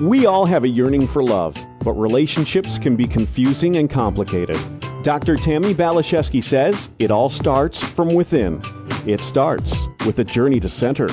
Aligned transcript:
We 0.00 0.26
all 0.26 0.44
have 0.44 0.64
a 0.64 0.68
yearning 0.68 1.06
for 1.06 1.22
love, 1.22 1.54
but 1.84 1.92
relationships 1.92 2.78
can 2.78 2.96
be 2.96 3.06
confusing 3.06 3.76
and 3.76 3.88
complicated. 3.88 4.58
Dr. 5.04 5.36
Tammi 5.36 5.72
Baliszewski 5.72 6.42
says 6.42 6.88
it 6.98 7.12
all 7.12 7.30
starts 7.30 7.80
from 7.80 8.12
within. 8.12 8.60
It 9.06 9.20
starts 9.20 9.78
with 10.04 10.18
a 10.18 10.24
journey 10.24 10.58
to 10.58 10.68
center. 10.68 11.08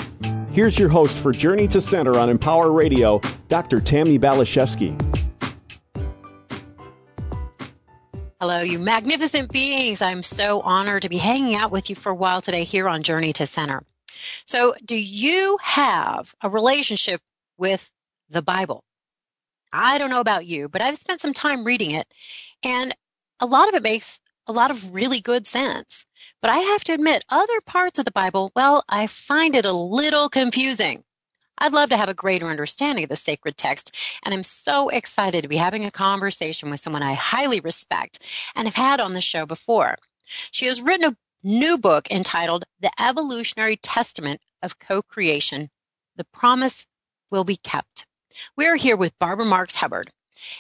Here's 0.51 0.79
your 0.79 0.89
host 0.89 1.15
for 1.15 1.31
Journey 1.31 1.67
to 1.67 1.79
Center 1.79 2.17
on 2.17 2.27
Empower 2.27 2.71
Radio, 2.71 3.21
Dr. 3.49 3.79
Tammi 3.81 4.17
Baliszewski. 4.17 4.99
Hello, 8.39 8.61
you 8.61 8.79
magnificent 8.79 9.51
beings. 9.51 10.01
I'm 10.01 10.23
so 10.23 10.61
honored 10.61 11.03
to 11.03 11.09
be 11.09 11.17
hanging 11.17 11.53
out 11.53 11.69
with 11.69 11.91
you 11.91 11.95
for 11.95 12.11
a 12.11 12.15
while 12.15 12.41
today 12.41 12.63
here 12.63 12.89
on 12.89 13.03
Journey 13.03 13.31
to 13.33 13.45
Center. 13.45 13.83
So, 14.45 14.73
do 14.83 14.99
you 14.99 15.59
have 15.61 16.33
a 16.41 16.49
relationship 16.49 17.21
with 17.59 17.91
the 18.31 18.41
Bible. 18.41 18.83
I 19.73 19.97
don't 19.97 20.09
know 20.09 20.19
about 20.19 20.45
you, 20.45 20.67
but 20.67 20.81
I've 20.81 20.97
spent 20.97 21.21
some 21.21 21.33
time 21.33 21.63
reading 21.63 21.91
it, 21.91 22.07
and 22.63 22.95
a 23.39 23.45
lot 23.45 23.69
of 23.69 23.75
it 23.75 23.83
makes 23.83 24.19
a 24.47 24.51
lot 24.51 24.71
of 24.71 24.93
really 24.93 25.21
good 25.21 25.47
sense. 25.47 26.05
But 26.41 26.51
I 26.51 26.57
have 26.57 26.83
to 26.85 26.93
admit, 26.93 27.25
other 27.29 27.61
parts 27.65 27.99
of 27.99 28.05
the 28.05 28.11
Bible, 28.11 28.51
well, 28.55 28.83
I 28.89 29.07
find 29.07 29.55
it 29.55 29.65
a 29.65 29.71
little 29.71 30.29
confusing. 30.29 31.03
I'd 31.57 31.73
love 31.73 31.89
to 31.89 31.97
have 31.97 32.09
a 32.09 32.13
greater 32.13 32.47
understanding 32.47 33.03
of 33.03 33.09
the 33.09 33.15
sacred 33.15 33.55
text, 33.55 33.95
and 34.25 34.33
I'm 34.33 34.43
so 34.43 34.89
excited 34.89 35.43
to 35.43 35.47
be 35.47 35.57
having 35.57 35.85
a 35.85 35.91
conversation 35.91 36.69
with 36.69 36.79
someone 36.79 37.03
I 37.03 37.13
highly 37.13 37.59
respect 37.59 38.19
and 38.55 38.67
have 38.67 38.75
had 38.75 38.99
on 38.99 39.13
the 39.13 39.21
show 39.21 39.45
before. 39.45 39.97
She 40.25 40.65
has 40.65 40.81
written 40.81 41.11
a 41.11 41.17
new 41.43 41.77
book 41.77 42.09
entitled 42.09 42.65
The 42.79 42.91
Evolutionary 42.99 43.77
Testament 43.77 44.41
of 44.61 44.79
Co-Creation. 44.79 45.69
The 46.15 46.25
Promise 46.25 46.87
Will 47.29 47.43
Be 47.43 47.55
Kept. 47.55 48.05
We're 48.57 48.75
here 48.75 48.95
with 48.95 49.17
Barbara 49.19 49.45
Marx 49.45 49.75
Hubbard. 49.75 50.09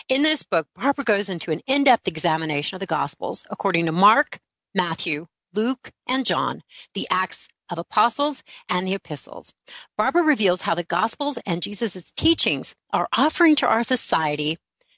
In 0.07 0.21
this 0.21 0.43
book, 0.43 0.67
Barbara 0.75 1.03
goes 1.03 1.29
into 1.29 1.51
an 1.51 1.61
in 1.67 1.83
depth 1.83 2.07
examination 2.07 2.75
of 2.75 2.79
the 2.79 2.85
Gospels 2.85 3.45
according 3.49 3.85
to 3.85 3.91
Mark, 3.91 4.39
Matthew, 4.75 5.27
Luke, 5.53 5.91
and 6.07 6.25
John, 6.25 6.61
the 6.93 7.07
Acts 7.09 7.47
of 7.69 7.77
Apostles, 7.77 8.43
and 8.69 8.87
the 8.87 8.93
Epistles. 8.93 9.53
Barbara 9.97 10.23
reveals 10.23 10.61
how 10.61 10.75
the 10.75 10.83
Gospels 10.83 11.39
and 11.45 11.61
Jesus' 11.61 12.11
teachings 12.11 12.75
are 12.91 13.07
offering 13.17 13.55
to 13.55 13.67
our 13.67 13.83
society 13.83 14.57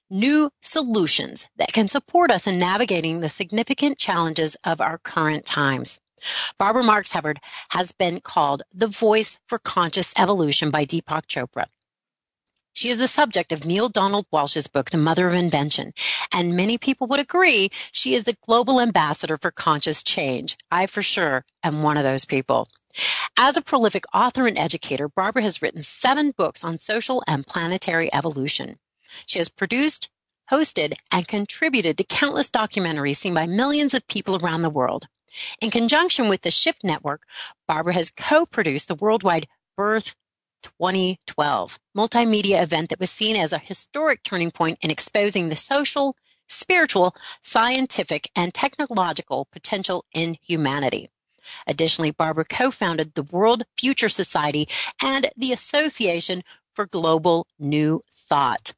new 0.10 0.50
solutions 0.62 1.48
that 1.56 1.74
can 1.74 1.88
support 1.88 2.30
us 2.30 2.46
in 2.46 2.60
navigating 2.60 3.20
the 3.20 3.30
significant 3.30 3.98
challenges 3.98 4.56
of 4.64 4.82
our 4.82 4.98
current 5.00 5.46
times. 5.46 6.00
Barbara 6.58 6.84
Marx 6.84 7.12
Hubbard 7.12 7.40
has 7.70 7.92
been 7.92 8.22
called 8.22 8.64
the 8.74 8.88
voice 8.88 9.40
for 9.48 9.60
conscious 9.60 10.14
evolution 10.18 10.72
by 10.72 10.86
Deepak 10.86 11.28
Chopra. 11.28 11.66
She 12.76 12.90
is 12.90 12.98
the 12.98 13.08
subject 13.08 13.52
of 13.52 13.66
Neale 13.66 13.88
Donald 13.88 14.26
Walsch's 14.32 14.66
book, 14.66 14.90
The 14.90 14.98
Mother 14.98 15.28
of 15.28 15.34
Invention, 15.34 15.92
and 16.34 16.58
many 16.58 16.80
people 16.80 17.06
would 17.08 17.20
agree 17.20 17.70
she 17.92 18.16
is 18.16 18.24
the 18.24 18.36
global 18.48 18.82
ambassador 18.82 19.38
for 19.38 19.52
conscious 19.52 20.02
change. 20.02 20.58
I 20.72 20.88
for 20.88 21.04
sure 21.04 21.46
am 21.64 21.84
one 21.84 21.98
of 21.98 22.04
those 22.04 22.26
people. 22.26 22.68
As 23.38 23.58
a 23.58 23.62
prolific 23.62 24.06
author 24.14 24.48
and 24.48 24.58
educator, 24.58 25.08
Barbara 25.08 25.44
has 25.44 25.62
written 25.62 25.84
seven 25.84 26.32
books 26.32 26.64
on 26.64 26.80
social 26.80 27.24
and 27.28 27.46
planetary 27.46 28.12
evolution. 28.12 28.80
She 29.28 29.38
has 29.38 29.50
produced, 29.50 30.10
hosted, 30.52 30.96
and 31.12 31.28
contributed 31.28 31.98
to 31.98 32.04
countless 32.04 32.50
documentaries 32.50 33.18
seen 33.18 33.36
by 33.36 33.46
millions 33.46 33.94
of 33.94 34.08
people 34.08 34.36
around 34.36 34.64
the 34.64 34.70
world. 34.70 35.08
In 35.62 35.70
conjunction 35.70 36.28
with 36.28 36.42
the 36.42 36.52
Shift 36.52 36.84
Network, 36.84 37.24
Barbara 37.68 37.94
has 37.94 38.10
co-produced 38.10 38.88
the 38.88 38.96
worldwide 38.96 39.48
Birth 39.76 40.16
2012 40.64 41.80
multimedia 41.96 42.62
event 42.62 42.90
that 42.90 43.00
was 43.00 43.12
seen 43.12 43.36
as 43.36 43.54
a 43.54 43.60
historic 43.60 44.24
turning 44.24 44.52
point 44.52 44.78
in 44.82 44.90
exposing 44.90 45.50
the 45.50 45.56
social, 45.56 46.16
spiritual, 46.48 47.16
scientific, 47.42 48.30
and 48.36 48.54
technological 48.54 49.48
potential 49.52 50.06
in 50.14 50.38
humanity. 50.42 51.10
Additionally, 51.68 52.12
Barbara 52.12 52.46
co-founded 52.46 53.14
the 53.14 53.24
World 53.24 53.64
Future 53.78 54.10
Society 54.10 54.68
and 55.02 55.30
the 55.36 55.52
Association 55.52 56.44
for 56.74 56.86
Global 56.86 57.48
New 57.60 58.02
Thought. 58.12 58.74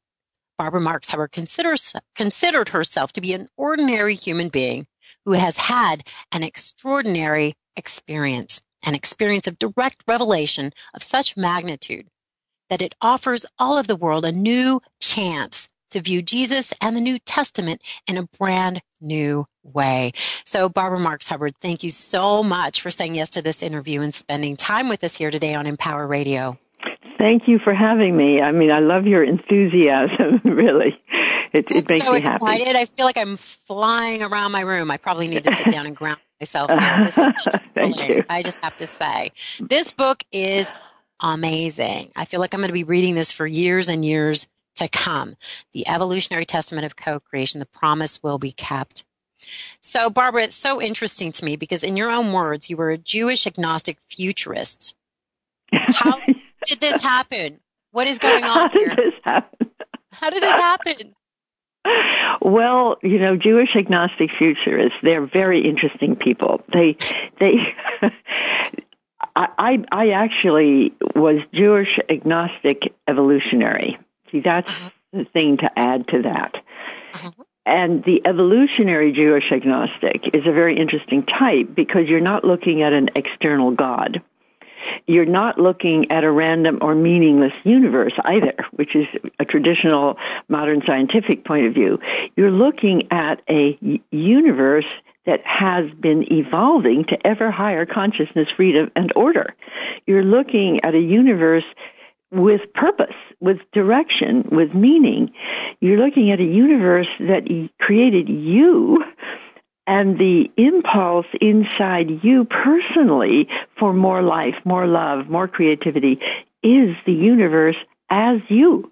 Barbara 0.57 0.81
Marx, 0.81 1.09
however, 1.09 1.27
considers, 1.27 1.93
considered 2.15 2.69
herself 2.69 3.13
to 3.13 3.21
be 3.21 3.33
an 3.33 3.49
ordinary 3.57 4.15
human 4.15 4.49
being 4.49 4.87
who 5.25 5.33
has 5.33 5.57
had 5.57 6.07
an 6.31 6.43
extraordinary 6.43 7.55
experience 7.75 8.61
an 8.85 8.95
experience 8.95 9.47
of 9.47 9.59
direct 9.59 10.03
revelation 10.07 10.71
of 10.93 11.03
such 11.03 11.35
magnitude 11.35 12.07
that 12.69 12.81
it 12.81 12.95
offers 13.01 13.45
all 13.59 13.77
of 13.77 13.87
the 13.87 13.95
world 13.95 14.25
a 14.25 14.31
new 14.31 14.81
chance 14.99 15.69
to 15.91 16.01
view 16.01 16.21
Jesus 16.21 16.73
and 16.81 16.95
the 16.95 17.01
New 17.01 17.19
Testament 17.19 17.81
in 18.07 18.17
a 18.17 18.23
brand 18.23 18.81
new 18.99 19.45
way. 19.63 20.11
So, 20.43 20.67
Barbara 20.67 20.99
Marx 20.99 21.27
Hubbard, 21.27 21.55
thank 21.61 21.83
you 21.83 21.89
so 21.89 22.43
much 22.43 22.81
for 22.81 22.91
saying 22.91 23.15
yes 23.15 23.29
to 23.31 23.41
this 23.41 23.63
interview 23.63 24.01
and 24.01 24.13
spending 24.13 24.55
time 24.55 24.89
with 24.89 25.03
us 25.03 25.15
here 25.15 25.31
today 25.31 25.53
on 25.53 25.67
Empower 25.67 26.07
Radio. 26.07 26.57
Thank 27.17 27.47
you 27.47 27.59
for 27.59 27.73
having 27.73 28.17
me. 28.17 28.41
I 28.41 28.51
mean, 28.51 28.71
I 28.71 28.79
love 28.79 29.07
your 29.07 29.23
enthusiasm, 29.23 30.41
really. 30.43 30.99
It, 31.53 31.71
it 31.71 31.87
makes 31.87 32.05
so 32.05 32.11
me 32.11 32.19
excited. 32.19 32.67
happy. 32.67 32.77
I 32.77 32.85
feel 32.85 33.05
like 33.05 33.17
I'm 33.17 33.37
flying 33.37 34.21
around 34.21 34.51
my 34.51 34.61
room. 34.61 34.91
I 34.91 34.97
probably 34.97 35.27
need 35.27 35.45
to 35.45 35.55
sit 35.55 35.71
down 35.71 35.85
and 35.85 35.95
ground 35.95 36.19
myself 36.39 36.69
here. 36.79 37.05
This 37.05 37.17
is 37.17 37.27
just 37.43 37.65
Thank 37.73 38.09
you. 38.09 38.23
I 38.29 38.43
just 38.43 38.63
have 38.63 38.77
to 38.77 38.87
say. 38.87 39.31
This 39.59 39.91
book 39.91 40.23
is 40.31 40.71
amazing. 41.21 42.11
I 42.15 42.25
feel 42.25 42.39
like 42.39 42.53
I'm 42.53 42.59
going 42.59 42.69
to 42.69 42.73
be 42.73 42.83
reading 42.83 43.15
this 43.15 43.31
for 43.31 43.47
years 43.47 43.89
and 43.89 44.03
years 44.03 44.47
to 44.75 44.87
come. 44.89 45.35
The 45.73 45.87
Evolutionary 45.87 46.45
Testament 46.45 46.85
of 46.85 46.95
Co-Creation, 46.95 47.59
the 47.59 47.65
promise 47.65 48.21
will 48.21 48.37
be 48.37 48.51
kept. 48.51 49.05
So, 49.81 50.09
Barbara, 50.09 50.43
it's 50.43 50.55
so 50.55 50.81
interesting 50.81 51.31
to 51.33 51.45
me 51.45 51.55
because 51.55 51.83
in 51.83 51.95
your 51.95 52.09
own 52.11 52.33
words, 52.33 52.69
you 52.69 52.77
were 52.77 52.89
a 52.89 52.97
Jewish 52.97 53.45
agnostic 53.47 53.97
futurist. 54.09 54.95
How 55.71 56.19
did 56.65 56.79
this 56.79 57.03
happen? 57.03 57.59
What 57.91 58.07
is 58.07 58.19
going 58.19 58.43
on 58.43 58.49
How 58.49 58.67
did 58.69 58.79
here? 58.81 58.95
this 58.95 59.13
happen? 59.23 59.69
How 60.11 60.29
did 60.29 60.41
this 60.43 60.51
happen? 60.51 61.15
Well, 62.41 62.97
you 63.01 63.19
know, 63.19 63.35
Jewish 63.37 63.75
agnostic 63.75 64.31
futurists, 64.31 64.97
they're 65.01 65.25
very 65.25 65.61
interesting 65.61 66.15
people. 66.15 66.63
They, 66.71 66.97
they, 67.39 67.75
I, 68.01 68.11
I, 69.57 69.85
I 69.91 70.09
actually 70.09 70.93
was 71.15 71.41
Jewish 71.53 71.99
agnostic 72.09 72.93
evolutionary. 73.07 73.97
See, 74.31 74.39
that's 74.41 74.67
Uh-huh. 74.69 74.89
the 75.13 75.25
thing 75.25 75.57
to 75.57 75.79
add 75.79 76.07
to 76.09 76.21
that. 76.23 76.55
Uh-huh. 77.13 77.31
And 77.65 78.03
the 78.03 78.21
evolutionary 78.27 79.11
Jewish 79.11 79.51
agnostic 79.51 80.35
is 80.35 80.45
a 80.45 80.51
very 80.51 80.77
interesting 80.77 81.23
type 81.23 81.69
because 81.73 82.07
you're 82.07 82.19
not 82.19 82.43
looking 82.43 82.83
at 82.83 82.93
an 82.93 83.09
external 83.15 83.71
God. 83.71 84.21
You're 85.07 85.25
not 85.25 85.59
looking 85.59 86.11
at 86.11 86.23
a 86.23 86.31
random 86.31 86.79
or 86.81 86.95
meaningless 86.95 87.53
universe 87.63 88.13
either, 88.23 88.53
which 88.71 88.95
is 88.95 89.07
a 89.39 89.45
traditional 89.45 90.17
modern 90.47 90.83
scientific 90.85 91.45
point 91.45 91.67
of 91.67 91.73
view. 91.73 91.99
You're 92.35 92.51
looking 92.51 93.11
at 93.11 93.41
a 93.49 93.77
universe 94.11 94.85
that 95.25 95.45
has 95.45 95.89
been 95.91 96.31
evolving 96.31 97.05
to 97.05 97.27
ever 97.27 97.51
higher 97.51 97.85
consciousness, 97.85 98.49
freedom, 98.51 98.91
and 98.95 99.11
order. 99.15 99.55
You're 100.05 100.23
looking 100.23 100.81
at 100.81 100.93
a 100.93 100.99
universe 100.99 101.65
with 102.31 102.73
purpose, 102.73 103.15
with 103.39 103.59
direction, 103.71 104.47
with 104.51 104.73
meaning. 104.73 105.33
You're 105.79 105.97
looking 105.97 106.31
at 106.31 106.39
a 106.39 106.43
universe 106.43 107.07
that 107.19 107.47
created 107.79 108.29
you 108.29 109.03
and 109.87 110.17
the 110.17 110.51
impulse 110.57 111.27
inside 111.39 112.23
you 112.23 112.45
personally 112.45 113.47
for 113.77 113.93
more 113.93 114.21
life, 114.21 114.55
more 114.65 114.87
love, 114.87 115.29
more 115.29 115.47
creativity 115.47 116.19
is 116.63 116.95
the 117.05 117.13
universe 117.13 117.77
as 118.09 118.39
you. 118.49 118.91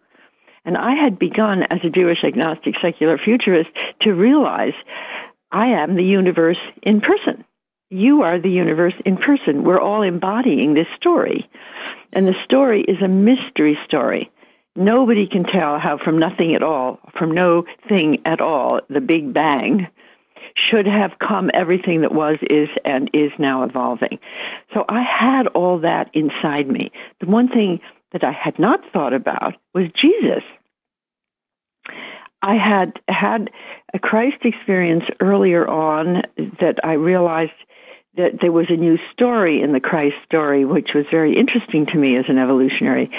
And 0.65 0.77
I 0.77 0.95
had 0.95 1.19
begun 1.19 1.63
as 1.63 1.83
a 1.83 1.89
Jewish 1.89 2.23
agnostic 2.23 2.75
secular 2.79 3.17
futurist 3.17 3.69
to 4.01 4.13
realize 4.13 4.73
I 5.51 5.67
am 5.67 5.95
the 5.95 6.05
universe 6.05 6.59
in 6.81 7.01
person. 7.01 7.43
You 7.89 8.23
are 8.23 8.39
the 8.39 8.49
universe 8.49 8.93
in 9.05 9.17
person. 9.17 9.63
We're 9.63 9.79
all 9.79 10.01
embodying 10.01 10.73
this 10.73 10.87
story. 10.95 11.49
And 12.11 12.27
the 12.27 12.35
story 12.43 12.81
is 12.81 13.01
a 13.01 13.07
mystery 13.07 13.77
story. 13.85 14.31
Nobody 14.75 15.27
can 15.27 15.43
tell 15.43 15.77
how 15.77 15.99
from 15.99 16.17
nothing 16.17 16.55
at 16.55 16.63
all, 16.63 16.99
from 17.17 17.31
no 17.31 17.65
thing 17.87 18.21
at 18.25 18.41
all, 18.41 18.81
the 18.89 19.01
Big 19.01 19.31
Bang, 19.31 19.87
should 20.55 20.85
have 20.87 21.19
come 21.19 21.49
everything 21.53 22.01
that 22.01 22.13
was, 22.13 22.37
is, 22.41 22.69
and 22.85 23.09
is 23.13 23.31
now 23.37 23.63
evolving. 23.63 24.19
So 24.73 24.85
I 24.87 25.01
had 25.01 25.47
all 25.47 25.79
that 25.79 26.09
inside 26.13 26.67
me. 26.67 26.91
The 27.19 27.27
one 27.27 27.47
thing 27.47 27.81
that 28.11 28.23
I 28.23 28.31
had 28.31 28.59
not 28.59 28.81
thought 28.91 29.13
about 29.13 29.55
was 29.73 29.89
Jesus. 29.93 30.43
I 32.41 32.55
had 32.55 32.99
had 33.07 33.51
a 33.93 33.99
Christ 33.99 34.43
experience 34.43 35.05
earlier 35.19 35.67
on 35.67 36.23
that 36.59 36.79
I 36.83 36.93
realized 36.93 37.53
that 38.15 38.39
there 38.41 38.51
was 38.51 38.69
a 38.69 38.75
new 38.75 38.99
story 39.11 39.61
in 39.61 39.71
the 39.71 39.79
Christ 39.79 40.17
story, 40.25 40.65
which 40.65 40.93
was 40.93 41.05
very 41.09 41.35
interesting 41.35 41.85
to 41.87 41.97
me 41.97 42.17
as 42.17 42.25
an 42.27 42.37
evolutionary. 42.37 43.09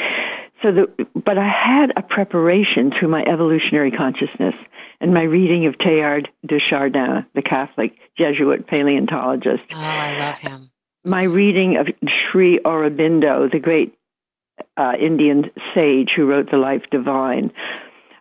so 0.62 0.72
the, 0.72 1.06
but 1.14 1.38
I 1.38 1.48
had 1.48 1.92
a 1.96 2.02
preparation 2.02 2.92
through 2.92 3.08
my 3.08 3.24
evolutionary 3.24 3.90
consciousness 3.90 4.54
and 5.00 5.12
my 5.12 5.22
reading 5.22 5.66
of 5.66 5.78
Teilhard 5.78 6.28
de 6.44 6.58
Chardin, 6.58 7.26
the 7.34 7.42
Catholic 7.42 7.96
Jesuit 8.16 8.66
paleontologist. 8.66 9.64
Oh, 9.70 9.76
I 9.76 10.18
love 10.18 10.38
him. 10.38 10.70
My 11.04 11.24
reading 11.24 11.76
of 11.76 11.88
Sri 12.08 12.58
Aurobindo, 12.60 13.50
the 13.50 13.58
great 13.58 13.96
uh, 14.76 14.94
Indian 14.98 15.50
sage 15.74 16.12
who 16.12 16.26
wrote 16.26 16.50
The 16.50 16.56
Life 16.56 16.84
Divine. 16.90 17.52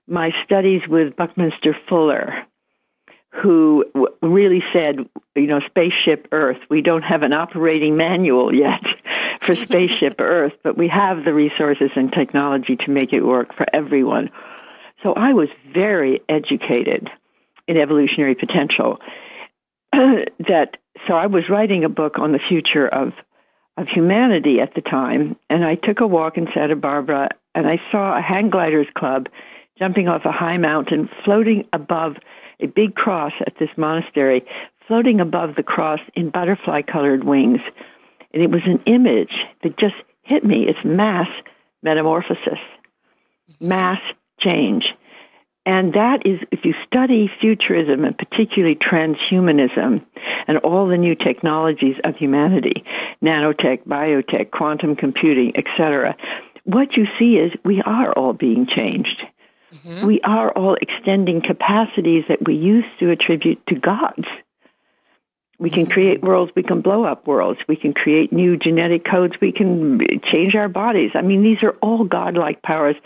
My 0.07 0.33
studies 0.43 0.87
with 0.87 1.15
Buckminster 1.15 1.75
Fuller, 1.87 2.45
who 3.33 3.85
really 4.21 4.63
said, 4.73 5.09
you 5.35 5.47
know, 5.47 5.59
Spaceship 5.61 6.27
Earth, 6.31 6.59
we 6.69 6.81
don't 6.81 7.01
have 7.01 7.23
an 7.23 7.33
operating 7.33 7.97
manual 7.97 8.53
yet 8.53 8.83
for 9.41 9.55
Spaceship 9.65 10.15
Earth, 10.19 10.53
but 10.63 10.77
we 10.77 10.87
have 10.89 11.23
the 11.23 11.33
resources 11.33 11.89
and 11.95 12.11
technology 12.11 12.75
to 12.75 12.91
make 12.91 13.13
it 13.13 13.25
work 13.25 13.55
for 13.55 13.65
everyone. 13.73 14.29
So 15.03 15.13
I 15.13 15.33
was 15.33 15.49
very 15.73 16.21
educated 16.29 17.09
in 17.67 17.77
evolutionary 17.77 18.35
potential. 18.35 18.99
that 19.91 20.77
so 21.05 21.13
I 21.13 21.27
was 21.27 21.49
writing 21.49 21.83
a 21.83 21.89
book 21.89 22.17
on 22.17 22.31
the 22.31 22.39
future 22.39 22.87
of 22.87 23.13
of 23.75 23.87
humanity 23.87 24.61
at 24.61 24.75
the 24.75 24.81
time, 24.81 25.35
and 25.49 25.65
I 25.65 25.75
took 25.75 25.99
a 25.99 26.07
walk 26.07 26.37
in 26.37 26.47
Santa 26.53 26.75
Barbara, 26.75 27.29
and 27.55 27.67
I 27.67 27.81
saw 27.91 28.15
a 28.15 28.21
hang 28.21 28.49
gliders 28.49 28.87
club 28.93 29.29
jumping 29.79 30.07
off 30.07 30.25
a 30.25 30.31
high 30.31 30.57
mountain, 30.57 31.09
floating 31.25 31.67
above 31.73 32.17
a 32.59 32.67
big 32.67 32.93
cross 32.93 33.33
at 33.41 33.57
this 33.57 33.71
monastery, 33.75 34.45
floating 34.87 35.19
above 35.19 35.55
the 35.55 35.63
cross 35.63 35.99
in 36.13 36.29
butterfly-colored 36.29 37.23
wings, 37.23 37.61
and 38.31 38.43
it 38.43 38.51
was 38.51 38.61
an 38.65 38.83
image 38.85 39.43
that 39.63 39.75
just 39.77 39.95
hit 40.21 40.45
me. 40.45 40.67
It's 40.67 40.85
mass 40.85 41.29
metamorphosis, 41.81 42.59
mass 43.59 44.01
change. 44.43 44.93
And 45.65 45.93
that 45.93 46.25
is, 46.27 46.41
if 46.51 46.65
you 46.65 46.73
study 46.85 47.31
futurism 47.39 48.03
and 48.03 48.17
particularly 48.17 48.75
transhumanism 48.75 50.05
and 50.45 50.57
all 50.57 50.87
the 50.87 50.97
new 50.97 51.15
technologies 51.15 51.95
of 52.03 52.17
humanity, 52.17 52.83
nanotech, 53.21 53.85
biotech, 53.85 54.51
quantum 54.51 54.97
computing, 54.97 55.55
etc., 55.55 56.17
what 56.65 56.97
you 56.97 57.07
see 57.17 57.37
is 57.37 57.53
we 57.63 57.81
are 57.81 58.11
all 58.11 58.33
being 58.33 58.67
changed. 58.67 59.25
Mm-hmm. 59.73 60.05
We 60.05 60.21
are 60.21 60.51
all 60.51 60.75
extending 60.75 61.41
capacities 61.41 62.25
that 62.27 62.45
we 62.45 62.55
used 62.55 62.99
to 62.99 63.09
attribute 63.09 63.65
to 63.67 63.75
gods. 63.75 64.27
We 65.59 65.69
can 65.69 65.83
mm-hmm. 65.83 65.91
create 65.91 66.21
worlds, 66.21 66.51
we 66.55 66.63
can 66.63 66.81
blow 66.81 67.05
up 67.05 67.25
worlds, 67.25 67.59
we 67.69 67.77
can 67.77 67.93
create 67.93 68.33
new 68.33 68.57
genetic 68.57 69.05
codes, 69.05 69.35
we 69.39 69.53
can 69.53 70.19
change 70.23 70.55
our 70.55 70.67
bodies. 70.67 71.11
I 71.15 71.21
mean, 71.21 71.41
these 71.41 71.63
are 71.63 71.77
all 71.81 72.03
godlike 72.03 72.61
powers. 72.61 72.97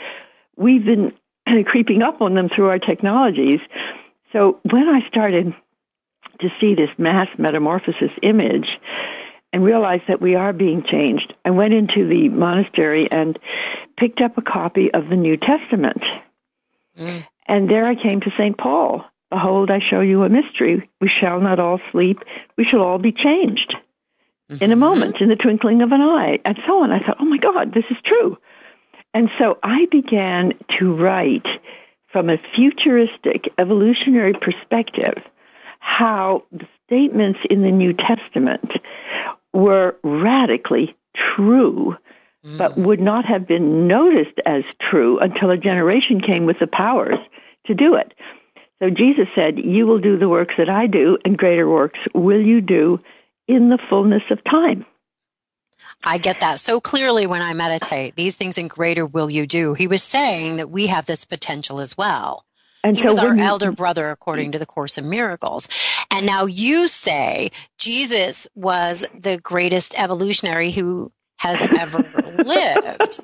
We've 0.56 0.84
been 0.84 1.14
creeping 1.66 2.02
up 2.02 2.22
on 2.22 2.34
them 2.34 2.50
through 2.50 2.70
our 2.70 2.80
technologies. 2.80 3.60
So 4.34 4.60
when 4.64 4.88
I 4.88 5.08
started 5.08 5.56
to 6.40 6.50
see 6.60 6.76
this 6.76 6.90
mass 6.98 7.28
metamorphosis 7.38 8.12
image 8.22 8.80
and 9.54 9.64
realized 9.64 10.04
that 10.08 10.22
we 10.22 10.36
are 10.36 10.54
being 10.54 10.84
changed, 10.84 11.34
I 11.46 11.52
went 11.52 11.74
into 11.74 12.08
the 12.08 12.30
monastery 12.30 13.10
and 13.10 13.40
picked 13.96 14.22
up 14.22 14.38
a 14.38 14.42
copy 14.42 14.94
of 14.94 15.10
the 15.10 15.16
New 15.16 15.38
Testament. 15.38 16.04
Mm. 17.00 17.26
And 17.48 17.70
there 17.70 17.86
I 17.86 17.96
came 17.96 18.22
to 18.22 18.32
St. 18.38 18.58
Paul. 18.58 19.06
Behold, 19.30 19.72
I 19.72 19.80
show 19.80 20.02
you 20.02 20.24
a 20.24 20.30
mystery. 20.30 20.90
We 21.02 21.10
shall 21.10 21.40
not 21.40 21.60
all 21.60 21.80
sleep. 21.92 22.20
We 22.58 22.64
shall 22.64 22.82
all 22.82 22.98
be 22.98 23.12
changed 23.12 23.76
mm-hmm. 24.50 24.64
in 24.64 24.72
a 24.72 24.76
moment, 24.76 25.22
in 25.22 25.30
the 25.30 25.36
twinkling 25.36 25.82
of 25.82 25.92
an 25.92 26.02
eye, 26.02 26.40
and 26.46 26.58
so 26.66 26.84
on. 26.84 26.92
I 26.92 27.00
thought, 27.00 27.18
oh 27.20 27.26
my 27.26 27.38
God, 27.38 27.74
this 27.74 27.86
is 27.90 27.98
true. 28.04 28.38
And 29.14 29.30
so 29.38 29.58
I 29.64 29.88
began 29.88 30.54
to 30.78 30.92
write 30.92 31.48
from 32.08 32.30
a 32.30 32.38
futuristic 32.56 33.50
evolutionary 33.58 34.34
perspective 34.34 35.16
how 35.80 36.44
the 36.52 36.68
statements 36.86 37.40
in 37.50 37.62
the 37.62 37.72
New 37.72 37.94
Testament 37.94 38.80
were 39.54 39.98
radically 40.04 40.96
true, 41.16 41.98
mm. 42.46 42.58
but 42.58 42.78
would 42.78 43.00
not 43.00 43.26
have 43.26 43.48
been 43.48 43.88
noticed 43.88 44.40
as 44.46 44.64
true 44.80 45.20
until 45.20 45.50
a 45.50 45.58
generation 45.58 46.22
came 46.22 46.46
with 46.46 46.60
the 46.60 46.68
powers 46.68 47.20
to 47.66 47.74
do 47.74 47.96
it. 47.96 48.14
So 48.80 48.90
Jesus 48.90 49.28
said, 49.34 49.60
You 49.60 49.88
will 49.88 50.00
do 50.00 50.18
the 50.18 50.30
works 50.30 50.56
that 50.58 50.70
I 50.70 50.88
do, 50.88 51.18
and 51.26 51.38
greater 51.38 51.68
works 51.68 52.00
will 52.14 52.42
you 52.42 52.62
do 52.62 53.00
in 53.48 53.70
the 53.70 53.80
fullness 53.90 54.24
of 54.30 54.44
time. 54.44 54.86
I 56.04 56.18
get 56.18 56.40
that 56.40 56.60
so 56.60 56.80
clearly 56.80 57.28
when 57.28 57.42
I 57.42 57.54
meditate. 57.54 58.16
These 58.16 58.36
things 58.36 58.58
in 58.58 58.68
greater 58.68 59.06
will 59.06 59.30
you 59.30 59.48
do. 59.48 59.74
He 59.74 59.88
was 59.88 60.04
saying 60.04 60.58
that 60.58 60.70
we 60.70 60.88
have 60.88 61.06
this 61.06 61.26
potential 61.26 61.80
as 61.80 61.98
well. 61.98 62.46
And 62.84 62.96
he 62.96 63.04
so 63.04 63.10
was 63.10 63.20
our 63.20 63.36
you, 63.36 63.44
elder 63.44 63.72
brother 63.72 64.12
according 64.12 64.52
to 64.54 64.60
the 64.60 64.66
Course 64.66 64.98
in 64.98 65.10
Miracles. 65.10 65.68
And 66.12 66.26
now 66.26 66.46
you 66.46 66.88
say 66.88 67.50
Jesus 67.78 68.48
was 68.56 69.06
the 69.18 69.40
greatest 69.40 70.00
evolutionary 70.00 70.72
who 70.72 71.12
has 71.38 71.60
ever 71.78 72.00
lived. 72.46 73.20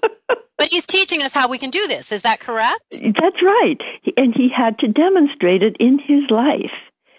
But 0.57 0.69
he's 0.69 0.85
teaching 0.85 1.21
us 1.23 1.33
how 1.33 1.47
we 1.47 1.57
can 1.57 1.69
do 1.69 1.87
this. 1.87 2.11
Is 2.11 2.23
that 2.23 2.39
correct? 2.39 2.83
That's 2.91 3.41
right. 3.41 3.81
And 4.17 4.35
he 4.35 4.49
had 4.49 4.79
to 4.79 4.87
demonstrate 4.87 5.63
it 5.63 5.77
in 5.79 5.99
his 5.99 6.29
life. 6.29 6.71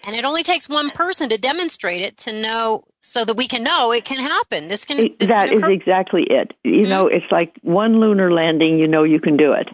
And 0.05 0.15
it 0.15 0.25
only 0.25 0.43
takes 0.43 0.69
one 0.69 0.89
person 0.89 1.29
to 1.29 1.37
demonstrate 1.37 2.01
it 2.01 2.17
to 2.19 2.33
know 2.33 2.83
so 2.99 3.25
that 3.25 3.35
we 3.35 3.47
can 3.47 3.63
know 3.63 3.91
it 3.91 4.05
can 4.05 4.19
happen. 4.19 4.67
This 4.67 4.85
can 4.85 5.15
this 5.19 5.29
That 5.29 5.49
can 5.49 5.63
is 5.63 5.69
exactly 5.69 6.23
it. 6.23 6.53
You 6.63 6.71
mm-hmm. 6.71 6.89
know, 6.89 7.07
it's 7.07 7.31
like 7.31 7.57
one 7.61 7.99
lunar 7.99 8.31
landing, 8.31 8.79
you 8.79 8.87
know 8.87 9.03
you 9.03 9.19
can 9.19 9.37
do 9.37 9.53
it. 9.53 9.69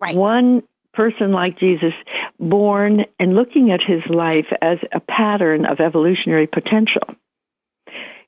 Right. 0.00 0.16
One 0.16 0.62
person 0.92 1.32
like 1.32 1.58
Jesus 1.58 1.94
born 2.38 3.04
and 3.18 3.34
looking 3.34 3.70
at 3.72 3.82
his 3.82 4.04
life 4.06 4.46
as 4.62 4.78
a 4.92 5.00
pattern 5.00 5.66
of 5.66 5.80
evolutionary 5.80 6.46
potential. 6.46 7.02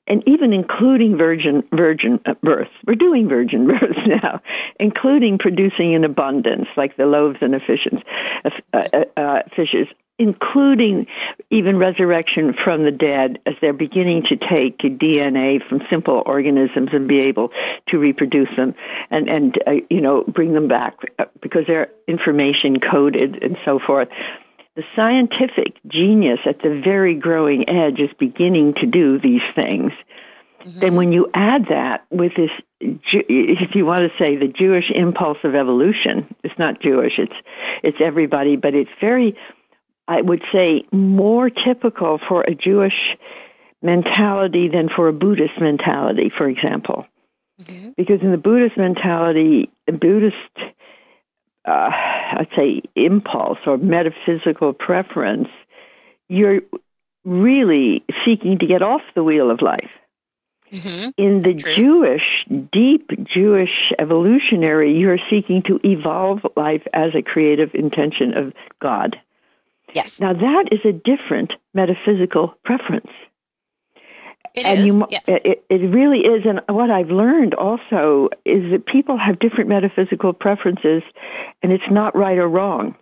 And 0.07 0.23
even 0.27 0.53
including 0.53 1.17
virgin 1.17 1.63
virgin 1.71 2.19
births. 2.41 2.71
We're 2.85 2.95
doing 2.95 3.27
virgin 3.27 3.67
births 3.79 3.99
now, 4.05 4.41
including 4.79 5.37
producing 5.37 5.91
in 5.91 6.03
abundance, 6.03 6.67
like 6.77 6.95
the 6.95 7.05
loaves 7.05 7.39
and 7.41 7.61
fishes. 7.61 7.99
Uh, 8.45 8.49
uh, 8.73 9.05
uh, 9.17 9.41
fishes 9.55 9.87
including 10.19 11.07
even 11.49 11.77
resurrection 11.77 12.53
from 12.53 12.83
the 12.83 12.91
dead 12.91 13.39
as 13.45 13.53
they're 13.61 13.73
beginning 13.73 14.23
to 14.23 14.35
take 14.35 14.79
DNA 14.79 15.61
from 15.67 15.81
simple 15.89 16.23
organisms 16.25 16.89
and 16.91 17.07
be 17.07 17.19
able 17.19 17.51
to 17.87 17.99
reproduce 17.99 18.49
them 18.55 18.73
and, 19.11 19.29
and 19.29 19.61
uh, 19.67 19.71
you 19.89 20.01
know, 20.01 20.23
bring 20.23 20.53
them 20.53 20.67
back 20.67 20.95
uh, 21.19 21.25
because 21.41 21.65
they're 21.67 21.91
information 22.07 22.79
coded 22.79 23.43
and 23.43 23.57
so 23.63 23.79
forth. 23.79 24.09
The 24.77 24.83
scientific 24.95 25.79
genius 25.87 26.39
at 26.45 26.61
the 26.61 26.79
very 26.81 27.15
growing 27.15 27.67
edge 27.67 27.99
is 27.99 28.11
beginning 28.17 28.75
to 28.75 28.85
do 28.85 29.19
these 29.19 29.41
things. 29.55 29.91
Mm-hmm. 30.61 30.79
Then 30.79 30.95
when 30.95 31.11
you 31.11 31.29
add 31.33 31.65
that 31.69 32.05
with 32.09 32.33
this, 32.35 32.51
if 32.79 33.75
you 33.75 33.85
want 33.85 34.09
to 34.09 34.17
say 34.17 34.37
the 34.37 34.47
Jewish 34.47 34.89
impulse 34.91 35.39
of 35.43 35.55
evolution, 35.55 36.33
it's 36.43 36.57
not 36.57 36.79
Jewish, 36.79 37.19
it's, 37.19 37.35
it's 37.83 37.97
everybody, 37.99 38.55
but 38.55 38.73
it's 38.73 38.91
very 39.01 39.35
I 40.07 40.21
would 40.21 40.43
say, 40.51 40.85
more 40.91 41.49
typical 41.49 42.17
for 42.17 42.41
a 42.41 42.55
Jewish 42.55 43.17
mentality 43.81 44.69
than 44.69 44.89
for 44.89 45.09
a 45.09 45.13
Buddhist 45.13 45.59
mentality, 45.59 46.29
for 46.35 46.47
example. 46.47 47.05
Mm-hmm. 47.61 47.89
Because 47.97 48.21
in 48.21 48.31
the 48.31 48.37
Buddhist 48.37 48.77
mentality, 48.77 49.69
Buddhist, 49.85 50.35
uh, 51.67 51.91
I'd 51.91 52.47
say, 52.55 52.81
impulse 52.95 53.59
or 53.65 53.77
metaphysical 53.77 54.73
preference, 54.73 55.49
you're 56.29 56.61
really 57.25 58.03
seeking 58.23 58.57
to 58.59 58.65
get 58.65 58.81
off 58.81 59.01
the 59.13 59.23
wheel 59.23 59.51
of 59.51 59.61
life. 59.61 59.91
Mm-hmm. 60.71 61.09
In 61.17 61.39
the 61.41 61.53
Jewish, 61.53 62.45
deep 62.71 63.11
Jewish 63.23 63.93
evolutionary, 63.99 64.97
you're 64.97 65.19
seeking 65.29 65.61
to 65.63 65.79
evolve 65.83 66.45
life 66.55 66.85
as 66.93 67.15
a 67.15 67.21
creative 67.21 67.73
intention 67.73 68.37
of 68.37 68.53
God. 68.81 69.19
Yes. 69.93 70.19
Now 70.19 70.33
that 70.33 70.65
is 70.71 70.81
a 70.83 70.91
different 70.91 71.53
metaphysical 71.73 72.55
preference. 72.63 73.11
It 74.57 74.65
and 74.65 74.79
is. 74.79 74.85
You, 74.85 75.07
yes. 75.09 75.23
It, 75.27 75.63
it 75.69 75.81
really 75.93 76.25
is. 76.25 76.45
And 76.45 76.61
what 76.67 76.89
I've 76.89 77.11
learned 77.11 77.53
also 77.53 78.29
is 78.43 78.71
that 78.71 78.87
people 78.87 79.15
have 79.15 79.37
different 79.37 79.69
metaphysical 79.69 80.33
preferences, 80.33 81.03
and 81.61 81.71
it's 81.71 81.89
not 81.91 82.15
right 82.15 82.37
or 82.37 82.47
wrong. 82.47 82.95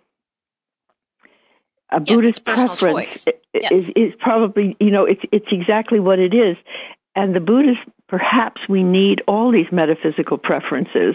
A 1.90 2.02
yes, 2.04 2.14
Buddhist 2.14 2.44
preference 2.44 3.26
yes. 3.54 3.72
is, 3.72 3.88
is 3.96 4.12
probably, 4.18 4.76
you 4.80 4.90
know, 4.90 5.04
it's, 5.04 5.22
it's 5.32 5.50
exactly 5.50 5.98
what 5.98 6.18
it 6.18 6.34
is. 6.34 6.56
And 7.14 7.34
the 7.34 7.40
Buddhist, 7.40 7.80
perhaps 8.06 8.68
we 8.68 8.82
need 8.82 9.22
all 9.26 9.50
these 9.50 9.70
metaphysical 9.72 10.36
preferences 10.36 11.14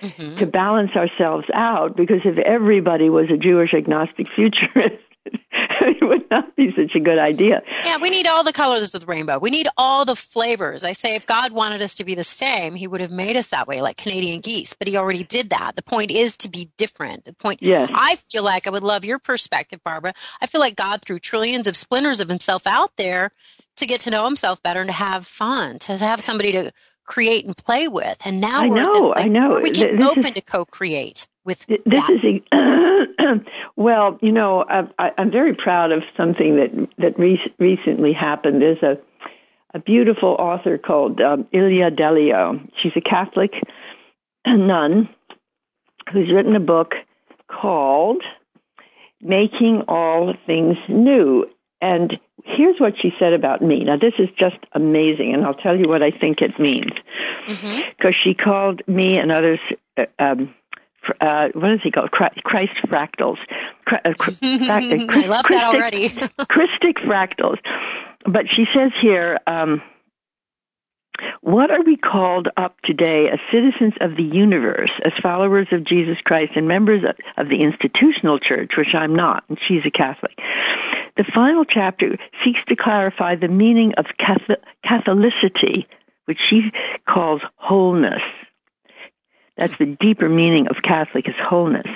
mm-hmm. 0.00 0.36
to 0.38 0.46
balance 0.46 0.94
ourselves 0.94 1.46
out 1.52 1.96
because 1.96 2.20
if 2.24 2.38
everybody 2.38 3.08
was 3.08 3.30
a 3.30 3.36
Jewish 3.36 3.74
agnostic 3.74 4.28
futurist, 4.36 5.02
it 5.52 6.02
would 6.02 6.28
not 6.30 6.54
be 6.56 6.74
such 6.74 6.94
a 6.94 7.00
good 7.00 7.18
idea. 7.18 7.62
Yeah, 7.84 7.98
we 7.98 8.10
need 8.10 8.26
all 8.26 8.44
the 8.44 8.52
colors 8.52 8.94
of 8.94 9.00
the 9.00 9.06
rainbow. 9.06 9.38
We 9.38 9.50
need 9.50 9.68
all 9.76 10.04
the 10.04 10.16
flavors. 10.16 10.84
I 10.84 10.92
say 10.92 11.14
if 11.14 11.26
God 11.26 11.52
wanted 11.52 11.82
us 11.82 11.94
to 11.96 12.04
be 12.04 12.14
the 12.14 12.24
same, 12.24 12.74
he 12.74 12.86
would 12.86 13.00
have 13.00 13.10
made 13.10 13.36
us 13.36 13.48
that 13.48 13.66
way, 13.66 13.80
like 13.80 13.96
Canadian 13.96 14.40
geese, 14.40 14.74
but 14.74 14.88
he 14.88 14.96
already 14.96 15.24
did 15.24 15.50
that. 15.50 15.76
The 15.76 15.82
point 15.82 16.10
is 16.10 16.36
to 16.38 16.48
be 16.48 16.70
different. 16.76 17.24
The 17.24 17.32
point, 17.32 17.62
yes. 17.62 17.90
I 17.94 18.16
feel 18.16 18.42
like 18.42 18.66
I 18.66 18.70
would 18.70 18.82
love 18.82 19.04
your 19.04 19.18
perspective, 19.18 19.80
Barbara. 19.84 20.14
I 20.40 20.46
feel 20.46 20.60
like 20.60 20.76
God 20.76 21.02
threw 21.02 21.18
trillions 21.18 21.66
of 21.66 21.76
splinters 21.76 22.20
of 22.20 22.28
himself 22.28 22.66
out 22.66 22.96
there 22.96 23.30
to 23.76 23.86
get 23.86 24.00
to 24.02 24.10
know 24.10 24.24
himself 24.24 24.62
better 24.62 24.80
and 24.80 24.88
to 24.88 24.94
have 24.94 25.26
fun, 25.26 25.78
to 25.80 25.96
have 25.96 26.20
somebody 26.20 26.52
to 26.52 26.72
create 27.04 27.44
and 27.44 27.56
play 27.56 27.88
with. 27.88 28.18
And 28.24 28.40
now 28.40 28.60
I 28.62 28.68
we're 28.68 28.76
know, 28.76 28.82
at 28.82 28.92
this 28.92 29.10
place 29.12 29.24
I 29.24 29.28
know. 29.28 29.48
where 29.50 29.62
we 29.62 29.72
can 29.72 29.98
this 29.98 30.08
open 30.08 30.26
is, 30.26 30.32
to 30.34 30.40
co-create 30.40 31.28
with 31.44 31.66
this 31.66 31.78
that. 31.86 32.10
is 32.22 33.40
well, 33.76 34.18
you 34.22 34.32
know, 34.32 34.64
I, 34.68 35.12
am 35.18 35.30
very 35.30 35.54
proud 35.54 35.92
of 35.92 36.02
something 36.16 36.56
that 36.56 36.88
that 36.98 37.18
re- 37.18 37.52
recently 37.58 38.12
happened. 38.12 38.62
There's 38.62 38.82
a 38.82 38.98
a 39.74 39.80
beautiful 39.80 40.30
author 40.30 40.78
called 40.78 41.20
um, 41.20 41.48
Ilia 41.52 41.90
Delio. 41.90 42.60
She's 42.76 42.96
a 42.96 43.00
Catholic 43.00 43.62
nun 44.46 45.08
who's 46.12 46.32
written 46.32 46.54
a 46.54 46.60
book 46.60 46.94
called 47.48 48.22
Making 49.20 49.82
All 49.82 50.34
Things 50.46 50.78
New. 50.88 51.50
And 51.80 52.18
here's 52.44 52.78
what 52.78 52.98
she 52.98 53.14
said 53.18 53.32
about 53.32 53.62
me. 53.62 53.84
Now, 53.84 53.96
this 53.96 54.14
is 54.18 54.28
just 54.36 54.56
amazing, 54.72 55.34
and 55.34 55.44
I'll 55.44 55.54
tell 55.54 55.78
you 55.78 55.88
what 55.88 56.02
I 56.02 56.10
think 56.10 56.40
it 56.40 56.58
means. 56.58 56.92
Because 57.46 57.58
mm-hmm. 57.58 58.10
she 58.10 58.34
called 58.34 58.86
me 58.86 59.18
and 59.18 59.32
others, 59.32 59.60
uh, 59.96 60.06
um, 60.18 60.54
uh, 61.20 61.48
what 61.54 61.70
is 61.72 61.80
he 61.82 61.90
called? 61.90 62.10
Christ 62.10 62.76
fractals. 62.86 63.38
Uh, 63.86 63.98
I 64.06 64.80
love 65.26 65.44
Christic, 65.44 65.48
that 65.50 65.74
already. 65.74 66.08
Christic 66.48 66.96
fractals. 66.96 67.58
But 68.24 68.48
she 68.48 68.66
says 68.72 68.92
here, 68.98 69.38
um, 69.46 69.82
what 71.42 71.70
are 71.70 71.82
we 71.82 71.96
called 71.96 72.48
up 72.56 72.80
today 72.80 73.30
as 73.30 73.38
citizens 73.52 73.94
of 74.00 74.16
the 74.16 74.24
universe, 74.24 74.90
as 75.04 75.12
followers 75.22 75.68
of 75.70 75.84
Jesus 75.84 76.18
Christ 76.22 76.52
and 76.56 76.66
members 76.66 77.04
of 77.36 77.48
the 77.48 77.62
institutional 77.62 78.38
church, 78.38 78.76
which 78.76 78.94
I'm 78.94 79.14
not, 79.14 79.44
and 79.48 79.58
she's 79.60 79.86
a 79.86 79.90
Catholic? 79.90 80.38
The 81.16 81.24
final 81.24 81.64
chapter 81.64 82.16
seeks 82.42 82.60
to 82.68 82.76
clarify 82.76 83.36
the 83.36 83.48
meaning 83.48 83.94
of 83.94 84.06
Catholicity, 84.18 85.86
which 86.24 86.40
she 86.40 86.72
calls 87.06 87.42
wholeness. 87.56 88.22
That's 89.56 89.76
the 89.78 89.86
deeper 89.86 90.28
meaning 90.28 90.66
of 90.66 90.82
Catholic 90.82 91.28
is 91.28 91.34
wholeness. 91.38 91.86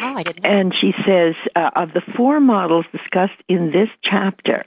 Oh, 0.00 0.14
I 0.16 0.22
didn't 0.22 0.42
know. 0.42 0.50
And 0.50 0.74
she 0.74 0.94
says, 1.04 1.34
uh, 1.54 1.70
of 1.74 1.92
the 1.92 2.02
four 2.14 2.40
models 2.40 2.84
discussed 2.92 3.40
in 3.48 3.70
this 3.70 3.88
chapter, 4.02 4.64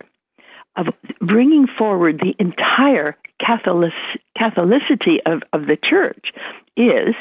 of 0.75 0.87
bringing 1.19 1.67
forward 1.67 2.19
the 2.19 2.35
entire 2.39 3.17
Catholic, 3.39 3.93
Catholicity 4.37 5.19
of, 5.25 5.43
of 5.53 5.67
the 5.67 5.77
church 5.77 6.33
is 6.75 7.15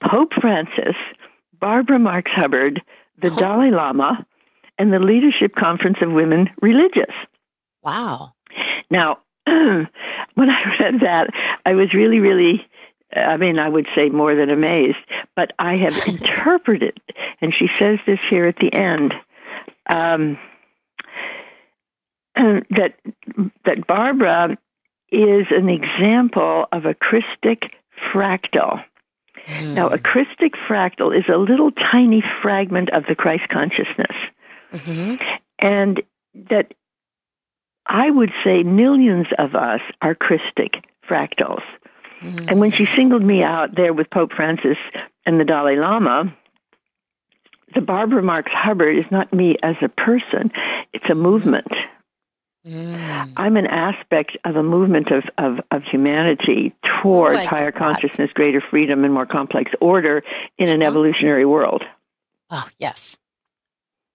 Pope 0.00 0.32
Francis, 0.34 0.96
Barbara 1.58 1.98
Marx 1.98 2.30
Hubbard, 2.30 2.82
the 3.18 3.30
oh. 3.30 3.36
Dalai 3.36 3.70
Lama, 3.70 4.26
and 4.78 4.92
the 4.92 4.98
Leadership 4.98 5.54
Conference 5.54 5.98
of 6.00 6.12
Women 6.12 6.50
Religious. 6.60 7.14
Wow. 7.82 8.32
Now, 8.90 9.18
when 9.46 9.88
I 10.38 10.76
read 10.78 11.00
that, 11.00 11.30
I 11.64 11.74
was 11.74 11.94
really, 11.94 12.20
really, 12.20 12.66
I 13.14 13.36
mean, 13.36 13.58
I 13.58 13.68
would 13.68 13.86
say 13.94 14.08
more 14.08 14.34
than 14.34 14.50
amazed, 14.50 14.98
but 15.36 15.52
I 15.58 15.78
have 15.78 15.96
interpreted, 16.06 17.00
and 17.40 17.54
she 17.54 17.68
says 17.78 17.98
this 18.06 18.20
here 18.28 18.46
at 18.46 18.56
the 18.56 18.72
end, 18.72 19.14
um, 19.86 20.38
that 22.34 22.94
that 23.64 23.86
Barbara 23.86 24.56
is 25.10 25.46
an 25.50 25.68
example 25.68 26.66
of 26.72 26.86
a 26.86 26.94
Christic 26.94 27.72
fractal. 28.10 28.82
Mm. 29.46 29.74
Now, 29.74 29.88
a 29.88 29.98
Christic 29.98 30.54
fractal 30.54 31.16
is 31.16 31.28
a 31.28 31.36
little 31.36 31.70
tiny 31.70 32.22
fragment 32.40 32.90
of 32.90 33.06
the 33.06 33.14
Christ 33.14 33.48
consciousness. 33.48 34.16
Mm-hmm. 34.72 35.22
And 35.58 36.02
that 36.48 36.72
I 37.86 38.10
would 38.10 38.32
say 38.42 38.62
millions 38.62 39.26
of 39.38 39.54
us 39.54 39.80
are 40.00 40.14
Christic 40.14 40.84
fractals. 41.06 41.62
Mm-hmm. 42.22 42.48
And 42.48 42.60
when 42.60 42.70
she 42.70 42.86
singled 42.86 43.22
me 43.22 43.42
out 43.42 43.74
there 43.74 43.92
with 43.92 44.08
Pope 44.10 44.32
Francis 44.32 44.78
and 45.26 45.40
the 45.40 45.44
Dalai 45.44 45.76
Lama, 45.76 46.32
the 47.74 47.80
Barbara 47.80 48.22
Marx 48.22 48.52
Hubbard 48.52 48.96
is 48.96 49.10
not 49.10 49.32
me 49.32 49.56
as 49.62 49.76
a 49.82 49.88
person, 49.88 50.52
it's 50.92 51.08
a 51.10 51.14
movement. 51.14 51.72
Mm. 52.66 53.32
I'm 53.36 53.56
an 53.56 53.66
aspect 53.66 54.36
of 54.44 54.54
a 54.54 54.62
movement 54.62 55.10
of, 55.10 55.24
of, 55.36 55.60
of 55.72 55.82
humanity 55.82 56.72
towards 56.84 57.40
oh 57.40 57.46
higher 57.46 57.72
God. 57.72 57.78
consciousness, 57.78 58.30
greater 58.32 58.60
freedom, 58.60 59.04
and 59.04 59.12
more 59.12 59.26
complex 59.26 59.72
order 59.80 60.22
in 60.58 60.68
an 60.68 60.80
evolutionary 60.80 61.44
world. 61.44 61.82
Oh, 62.50 62.68
yes. 62.78 63.16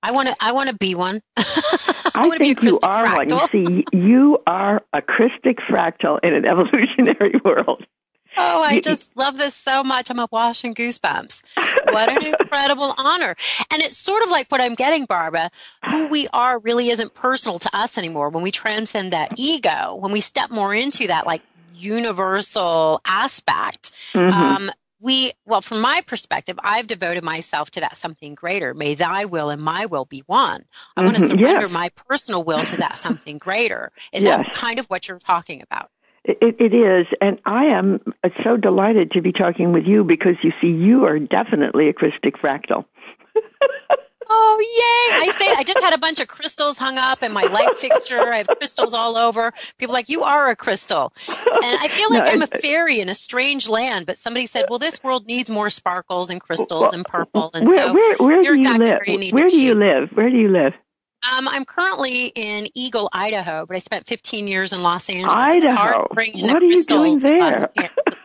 I 0.01 0.11
want 0.11 0.29
to. 0.29 0.35
I 0.39 0.53
want 0.53 0.69
to 0.69 0.75
be 0.75 0.95
one. 0.95 1.21
I, 1.37 2.11
I 2.15 2.37
think 2.37 2.63
you 2.63 2.79
are 2.83 3.05
fractal. 3.05 3.35
one. 3.35 3.49
You 3.51 3.65
see, 3.65 3.85
you 3.91 4.41
are 4.47 4.83
a 4.93 5.01
Christic 5.01 5.57
fractal 5.57 6.19
in 6.23 6.33
an 6.33 6.45
evolutionary 6.53 7.41
world. 7.43 7.85
Oh, 8.37 8.61
I 8.61 8.79
just 8.81 9.17
love 9.17 9.37
this 9.37 9.55
so 9.55 9.83
much. 9.83 10.09
I'm 10.09 10.19
a 10.19 10.27
wash 10.31 10.63
and 10.63 10.75
goosebumps. 10.75 11.41
What 11.91 12.09
an 12.09 12.25
incredible 12.25 12.93
honor. 12.97 13.35
And 13.71 13.81
it's 13.81 13.97
sort 13.97 14.23
of 14.23 14.29
like 14.29 14.51
what 14.51 14.61
I'm 14.61 14.75
getting, 14.75 15.05
Barbara. 15.05 15.49
Who 15.89 16.07
we 16.07 16.27
are 16.33 16.59
really 16.59 16.89
isn't 16.89 17.13
personal 17.15 17.59
to 17.59 17.75
us 17.75 17.97
anymore. 17.97 18.29
When 18.29 18.43
we 18.43 18.51
transcend 18.51 19.13
that 19.13 19.33
ego, 19.37 19.95
when 19.99 20.11
we 20.11 20.21
step 20.21 20.51
more 20.51 20.73
into 20.73 21.07
that 21.07 21.25
like 21.25 21.41
universal 21.73 23.01
aspect, 23.05 23.91
mm-hmm. 24.13 24.31
um, 24.31 24.71
we, 24.99 25.31
well, 25.45 25.61
from 25.61 25.79
my 25.79 26.01
perspective, 26.05 26.59
I've 26.63 26.87
devoted 26.87 27.23
myself 27.23 27.69
to 27.71 27.79
that 27.81 27.97
something 27.97 28.35
greater. 28.35 28.73
May 28.73 28.95
thy 28.95 29.25
will 29.25 29.49
and 29.49 29.61
my 29.61 29.85
will 29.85 30.05
be 30.05 30.23
one. 30.25 30.65
I 30.95 31.01
mm-hmm. 31.01 31.05
want 31.05 31.17
to 31.17 31.27
surrender 31.27 31.69
my 31.69 31.89
personal 31.89 32.43
will 32.43 32.63
to 32.63 32.77
that 32.77 32.97
something 32.97 33.37
greater. 33.37 33.91
Is 34.11 34.23
that 34.23 34.53
kind 34.53 34.79
of 34.79 34.87
what 34.87 35.07
you're 35.07 35.19
talking 35.19 35.61
about? 35.61 35.91
It, 36.27 36.57
it 36.59 36.73
is, 36.73 37.07
and 37.21 37.39
I 37.45 37.65
am 37.67 38.01
so 38.43 38.57
delighted 38.57 39.11
to 39.11 39.21
be 39.21 39.31
talking 39.31 39.71
with 39.71 39.85
you 39.85 40.03
because 40.03 40.35
you 40.41 40.51
see, 40.59 40.67
you 40.67 41.05
are 41.05 41.19
definitely 41.19 41.87
a 41.87 41.93
Christic 41.93 42.35
fractal. 42.37 42.83
oh, 44.29 44.59
yay! 44.59 45.25
I 45.25 45.37
say 45.39 45.45
I 45.55 45.63
just 45.63 45.79
had 45.79 45.93
a 45.93 45.97
bunch 45.97 46.19
of 46.19 46.27
crystals 46.27 46.77
hung 46.77 46.97
up 46.97 47.23
in 47.23 47.31
my 47.31 47.43
light 47.43 47.77
fixture. 47.77 48.19
I 48.19 48.39
have 48.39 48.47
crystals 48.47 48.93
all 48.93 49.15
over. 49.15 49.53
People 49.77 49.93
like 49.93 50.09
you 50.09 50.23
are 50.23 50.49
a 50.49 50.55
crystal, 50.57 51.13
and 51.29 51.77
I 51.79 51.87
feel 51.87 52.09
like 52.09 52.25
no, 52.25 52.31
I'm 52.31 52.41
a 52.41 52.47
fairy 52.47 52.99
in 52.99 53.07
a 53.07 53.15
strange 53.15 53.69
land. 53.69 54.05
But 54.05 54.17
somebody 54.17 54.47
said, 54.47 54.65
"Well, 54.69 54.79
this 54.79 55.01
world 55.01 55.27
needs 55.27 55.49
more 55.49 55.69
sparkles 55.69 56.29
and 56.29 56.41
crystals 56.41 56.81
well, 56.81 56.93
and 56.93 57.05
purple." 57.05 57.51
And 57.53 57.67
where, 57.67 57.87
so, 57.87 57.93
where, 57.93 58.17
where 58.17 58.43
you're 58.43 58.57
do 58.57 58.63
you 58.63 58.75
exactly 58.75 58.85
live? 58.85 58.99
where 58.99 59.09
you 59.13 59.17
need 59.17 59.33
where 59.33 59.49
do 59.49 59.55
be. 59.55 59.61
you 59.63 59.75
live? 59.75 60.09
Where 60.09 60.29
do 60.29 60.35
you 60.35 60.49
live? 60.49 60.73
Um, 61.35 61.47
I'm 61.47 61.65
currently 61.65 62.31
in 62.35 62.67
Eagle, 62.73 63.09
Idaho, 63.11 63.65
but 63.65 63.75
I 63.75 63.79
spent 63.79 64.07
15 64.07 64.47
years 64.47 64.73
in 64.73 64.83
Los 64.83 65.09
Angeles. 65.09 65.33
Idaho. 65.33 66.07
what 66.09 66.17
are 66.17 66.65
you 66.65 66.83
doing 66.85 67.19
there? 67.19 67.69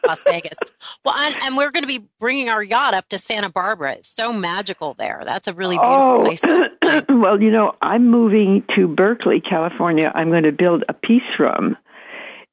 Las, 0.06 0.22
Vegas. 0.24 0.58
Well, 1.04 1.14
and, 1.14 1.34
and 1.42 1.56
we're 1.56 1.70
going 1.70 1.84
to 1.84 1.88
be 1.88 2.06
bringing 2.18 2.48
our 2.48 2.62
yacht 2.62 2.94
up 2.94 3.08
to 3.10 3.18
Santa 3.18 3.48
Barbara. 3.48 3.94
It's 3.94 4.08
so 4.08 4.32
magical 4.32 4.94
there. 4.94 5.22
That's 5.24 5.48
a 5.48 5.54
really 5.54 5.76
beautiful 5.76 6.02
oh, 6.02 6.24
place. 6.24 6.42
well, 7.08 7.40
you 7.40 7.50
know, 7.50 7.76
I'm 7.80 8.08
moving 8.08 8.64
to 8.74 8.88
Berkeley, 8.88 9.40
California. 9.40 10.10
I'm 10.14 10.30
going 10.30 10.42
to 10.42 10.52
build 10.52 10.84
a 10.88 10.92
peace 10.92 11.38
room 11.38 11.76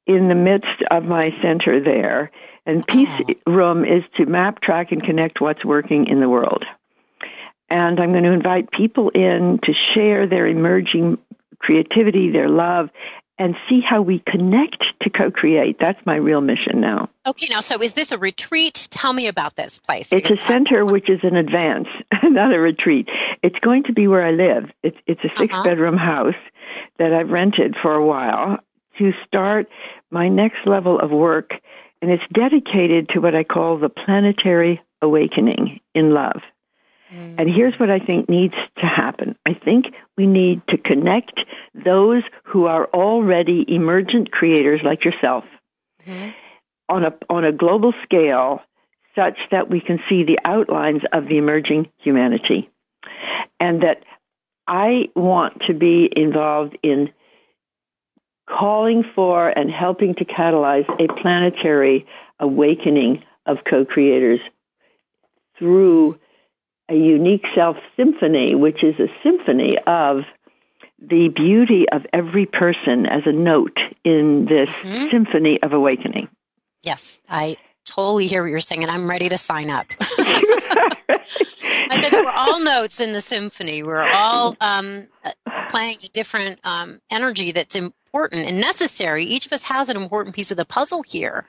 in 0.06 0.28
the 0.28 0.34
midst 0.34 0.82
of 0.90 1.04
my 1.04 1.34
center 1.42 1.80
there. 1.80 2.30
And 2.66 2.86
peace 2.86 3.08
oh. 3.28 3.52
room 3.52 3.84
is 3.84 4.04
to 4.16 4.26
map, 4.26 4.60
track, 4.60 4.92
and 4.92 5.02
connect 5.02 5.40
what's 5.40 5.64
working 5.64 6.06
in 6.06 6.20
the 6.20 6.28
world 6.28 6.64
and 7.70 8.00
I'm 8.00 8.12
going 8.12 8.24
to 8.24 8.32
invite 8.32 8.70
people 8.70 9.10
in 9.10 9.60
to 9.60 9.72
share 9.72 10.26
their 10.26 10.46
emerging 10.46 11.18
creativity, 11.58 12.30
their 12.30 12.48
love, 12.48 12.90
and 13.38 13.56
see 13.70 13.80
how 13.80 14.02
we 14.02 14.18
connect 14.18 14.84
to 15.00 15.08
co-create. 15.08 15.78
That's 15.78 16.04
my 16.04 16.16
real 16.16 16.42
mission 16.42 16.80
now. 16.80 17.08
Okay, 17.26 17.46
now, 17.48 17.60
so 17.60 17.80
is 17.80 17.94
this 17.94 18.12
a 18.12 18.18
retreat? 18.18 18.86
Tell 18.90 19.14
me 19.14 19.28
about 19.28 19.56
this 19.56 19.78
place. 19.78 20.12
It's 20.12 20.30
a 20.30 20.36
center 20.46 20.84
which 20.84 21.08
is 21.08 21.20
an 21.22 21.36
advance, 21.36 21.88
not 22.22 22.52
a 22.52 22.60
retreat. 22.60 23.08
It's 23.42 23.58
going 23.60 23.84
to 23.84 23.94
be 23.94 24.06
where 24.08 24.22
I 24.22 24.32
live. 24.32 24.70
It's, 24.82 24.98
it's 25.06 25.24
a 25.24 25.30
six-bedroom 25.38 25.94
uh-huh. 25.94 26.04
house 26.04 26.34
that 26.98 27.14
I've 27.14 27.30
rented 27.30 27.76
for 27.76 27.94
a 27.94 28.04
while 28.04 28.58
to 28.98 29.14
start 29.26 29.68
my 30.10 30.28
next 30.28 30.66
level 30.66 30.98
of 31.00 31.10
work, 31.10 31.54
and 32.02 32.10
it's 32.10 32.26
dedicated 32.30 33.08
to 33.10 33.20
what 33.20 33.34
I 33.34 33.44
call 33.44 33.78
the 33.78 33.88
planetary 33.88 34.82
awakening 35.00 35.80
in 35.94 36.12
love. 36.12 36.42
And 37.10 37.50
here's 37.50 37.78
what 37.78 37.90
I 37.90 37.98
think 37.98 38.28
needs 38.28 38.54
to 38.78 38.86
happen. 38.86 39.36
I 39.44 39.54
think 39.54 39.94
we 40.16 40.26
need 40.26 40.62
to 40.68 40.78
connect 40.78 41.40
those 41.74 42.22
who 42.44 42.66
are 42.66 42.86
already 42.86 43.64
emergent 43.74 44.30
creators 44.30 44.82
like 44.82 45.04
yourself 45.04 45.44
mm-hmm. 46.06 46.30
on 46.88 47.04
a 47.04 47.14
on 47.28 47.44
a 47.44 47.52
global 47.52 47.92
scale 48.04 48.62
such 49.16 49.38
that 49.50 49.68
we 49.68 49.80
can 49.80 50.00
see 50.08 50.22
the 50.22 50.38
outlines 50.44 51.02
of 51.12 51.26
the 51.26 51.36
emerging 51.36 51.88
humanity. 51.98 52.70
And 53.58 53.82
that 53.82 54.04
I 54.66 55.08
want 55.16 55.62
to 55.62 55.74
be 55.74 56.08
involved 56.14 56.78
in 56.82 57.10
calling 58.48 59.04
for 59.14 59.48
and 59.48 59.70
helping 59.70 60.14
to 60.16 60.24
catalyze 60.24 60.88
a 61.00 61.12
planetary 61.12 62.06
awakening 62.38 63.24
of 63.46 63.64
co-creators 63.64 64.40
through 65.58 66.18
a 66.90 66.94
unique 66.94 67.46
self 67.54 67.76
symphony, 67.96 68.54
which 68.54 68.82
is 68.82 68.98
a 68.98 69.08
symphony 69.22 69.78
of 69.86 70.24
the 71.00 71.28
beauty 71.28 71.88
of 71.88 72.06
every 72.12 72.44
person 72.44 73.06
as 73.06 73.22
a 73.26 73.32
note 73.32 73.78
in 74.04 74.44
this 74.46 74.68
mm-hmm. 74.68 75.08
symphony 75.10 75.62
of 75.62 75.72
awakening. 75.72 76.28
Yes, 76.82 77.18
I 77.28 77.56
totally 77.84 78.26
hear 78.26 78.42
what 78.42 78.50
you're 78.50 78.60
saying, 78.60 78.82
and 78.82 78.90
I'm 78.90 79.08
ready 79.08 79.28
to 79.28 79.38
sign 79.38 79.70
up. 79.70 79.86
I 81.92 82.00
said 82.00 82.12
that 82.12 82.22
we're 82.24 82.30
all 82.30 82.60
notes 82.60 83.00
in 83.00 83.12
the 83.12 83.20
symphony. 83.20 83.82
We're 83.82 84.02
all 84.02 84.56
um, 84.60 85.08
playing 85.70 85.98
a 86.04 86.08
different 86.08 86.60
um, 86.64 87.00
energy 87.10 87.52
that's 87.52 87.76
important 88.12 88.48
and 88.48 88.60
necessary. 88.60 89.24
Each 89.24 89.46
of 89.46 89.52
us 89.52 89.62
has 89.64 89.88
an 89.88 89.96
important 89.96 90.34
piece 90.34 90.50
of 90.50 90.56
the 90.56 90.64
puzzle 90.64 91.02
here, 91.02 91.44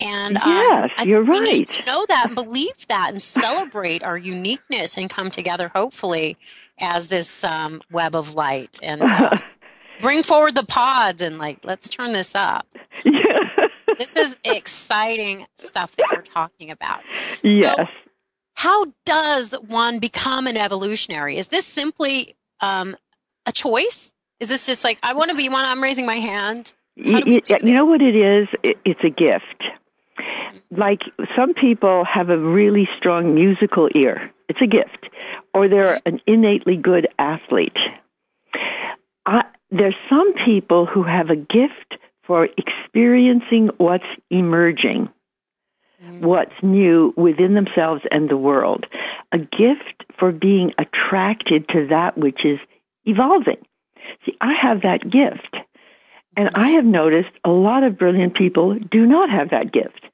and 0.00 0.36
um, 0.36 0.42
yes, 0.46 1.06
you're 1.06 1.22
right. 1.22 1.28
We 1.28 1.40
need 1.40 1.66
to 1.66 1.84
know 1.84 2.04
that 2.08 2.26
and 2.26 2.34
believe 2.34 2.86
that, 2.88 3.10
and 3.10 3.22
celebrate 3.22 4.04
our 4.04 4.16
uniqueness, 4.16 4.96
and 4.96 5.10
come 5.10 5.30
together, 5.30 5.68
hopefully, 5.68 6.36
as 6.78 7.08
this 7.08 7.42
um, 7.42 7.82
web 7.90 8.14
of 8.14 8.34
light, 8.34 8.78
and 8.82 9.02
uh, 9.02 9.38
bring 10.00 10.22
forward 10.22 10.54
the 10.54 10.64
pods, 10.64 11.22
and 11.22 11.38
like, 11.38 11.64
let's 11.64 11.88
turn 11.88 12.12
this 12.12 12.34
up. 12.34 12.66
Yeah. 13.04 13.68
this 13.98 14.14
is 14.16 14.36
exciting 14.44 15.46
stuff 15.56 15.96
that 15.96 16.06
we're 16.12 16.22
talking 16.22 16.70
about. 16.70 17.00
Yes. 17.42 17.76
So, 17.76 17.86
how 18.54 18.86
does 19.04 19.54
one 19.66 19.98
become 19.98 20.46
an 20.46 20.56
evolutionary? 20.56 21.36
Is 21.36 21.48
this 21.48 21.66
simply 21.66 22.36
um, 22.60 22.96
a 23.44 23.52
choice? 23.52 24.12
Is 24.40 24.48
this 24.48 24.66
just 24.66 24.84
like 24.84 24.98
I 25.02 25.14
want 25.14 25.30
to 25.30 25.36
be 25.36 25.48
one? 25.48 25.64
I'm 25.64 25.82
raising 25.82 26.06
my 26.06 26.16
hand. 26.16 26.72
You, 26.96 27.40
you 27.62 27.74
know 27.74 27.84
what 27.84 28.00
it 28.00 28.16
is? 28.16 28.48
It's 28.62 29.04
a 29.04 29.10
gift. 29.10 29.64
Like 30.70 31.02
some 31.34 31.54
people 31.54 32.04
have 32.04 32.30
a 32.30 32.38
really 32.38 32.88
strong 32.96 33.34
musical 33.34 33.88
ear. 33.94 34.30
It's 34.48 34.60
a 34.62 34.66
gift, 34.66 35.10
or 35.52 35.68
they're 35.68 36.00
an 36.06 36.20
innately 36.26 36.76
good 36.76 37.08
athlete. 37.18 37.76
I, 39.26 39.44
there's 39.70 39.96
some 40.08 40.32
people 40.34 40.86
who 40.86 41.02
have 41.02 41.30
a 41.30 41.36
gift 41.36 41.98
for 42.22 42.48
experiencing 42.56 43.70
what's 43.76 44.06
emerging 44.30 45.10
mm. 46.02 46.20
what's 46.22 46.54
new 46.62 47.12
within 47.16 47.54
themselves 47.54 48.02
and 48.10 48.28
the 48.28 48.36
world. 48.36 48.86
A 49.32 49.38
gift 49.38 50.04
for 50.18 50.32
being 50.32 50.72
attracted 50.78 51.68
to 51.68 51.86
that 51.88 52.16
which 52.16 52.44
is 52.44 52.58
evolving. 53.04 53.58
See, 54.24 54.36
I 54.40 54.52
have 54.54 54.82
that 54.82 55.08
gift. 55.08 55.56
And 56.36 56.50
I 56.54 56.70
have 56.70 56.84
noticed 56.84 57.30
a 57.44 57.50
lot 57.50 57.82
of 57.82 57.96
brilliant 57.96 58.34
people 58.34 58.74
do 58.74 59.06
not 59.06 59.30
have 59.30 59.50
that 59.50 59.72
gift. 59.72 60.04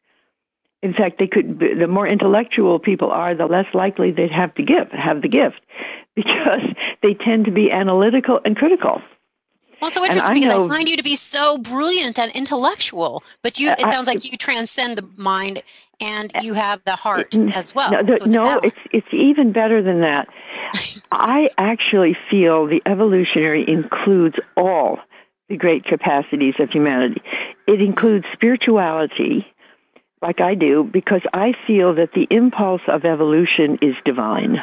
In 0.81 0.95
fact, 0.95 1.19
they 1.19 1.27
could, 1.27 1.59
the 1.59 1.87
more 1.87 2.07
intellectual 2.07 2.79
people 2.79 3.11
are, 3.11 3.35
the 3.35 3.47
less 3.47 3.67
likely 3.75 4.11
they'd 4.11 4.31
have 4.31 4.55
to 4.55 4.63
give, 4.63 4.91
have 4.91 5.23
the 5.23 5.29
gift 5.29 5.61
because 6.15 6.63
they 7.03 7.15
tend 7.15 7.47
to 7.47 7.51
be 7.51 7.71
analytical 7.71 8.41
and 8.45 8.57
critical. 8.57 9.03
Well, 9.81 9.91
so 9.91 10.05
interesting 10.05 10.35
because 10.35 10.49
I, 10.49 10.55
know, 10.55 10.65
I, 10.67 10.69
find 10.69 10.89
you 10.89 10.97
to 10.97 11.03
be 11.03 11.17
so 11.17 11.59
brilliant 11.59 12.17
and 12.17 12.31
intellectual, 12.33 13.25
but 13.43 13.59
you, 13.59 13.69
uh, 13.69 13.75
it 13.81 13.91
sounds 13.91 14.09
I, 14.09 14.13
like 14.13 14.31
you 14.31 14.39
transcend 14.39 14.97
the 14.97 15.09
mind 15.17 15.65
and 16.01 16.31
uh, 16.37 16.41
you 16.41 16.55
have 16.55 16.81
the 16.85 16.95
heart 16.95 17.35
as 17.53 17.75
well. 17.75 17.91
No, 17.91 18.03
the, 18.05 18.17
so 18.19 18.25
it's, 18.25 18.35
no 18.35 18.59
it's, 18.61 18.77
it's 18.93 19.09
even 19.11 19.51
better 19.51 19.83
than 19.83 20.01
that. 20.03 20.29
I 21.13 21.51
actually 21.59 22.17
feel 22.31 22.67
the 22.67 22.83
evolutionary 22.87 23.69
includes 23.69 24.39
all 24.57 24.99
the 25.51 25.59
great 25.59 25.85
capacities 25.85 26.55
of 26.59 26.71
humanity. 26.71 27.21
It 27.67 27.83
includes 27.83 28.25
spirituality, 28.33 29.47
like 30.23 30.41
I 30.41 30.55
do, 30.55 30.85
because 30.85 31.21
I 31.35 31.55
feel 31.67 31.95
that 31.97 32.13
the 32.13 32.27
impulse 32.31 32.81
of 32.89 33.05
evolution 33.05 33.79
is 33.83 33.95
divine. 34.07 34.63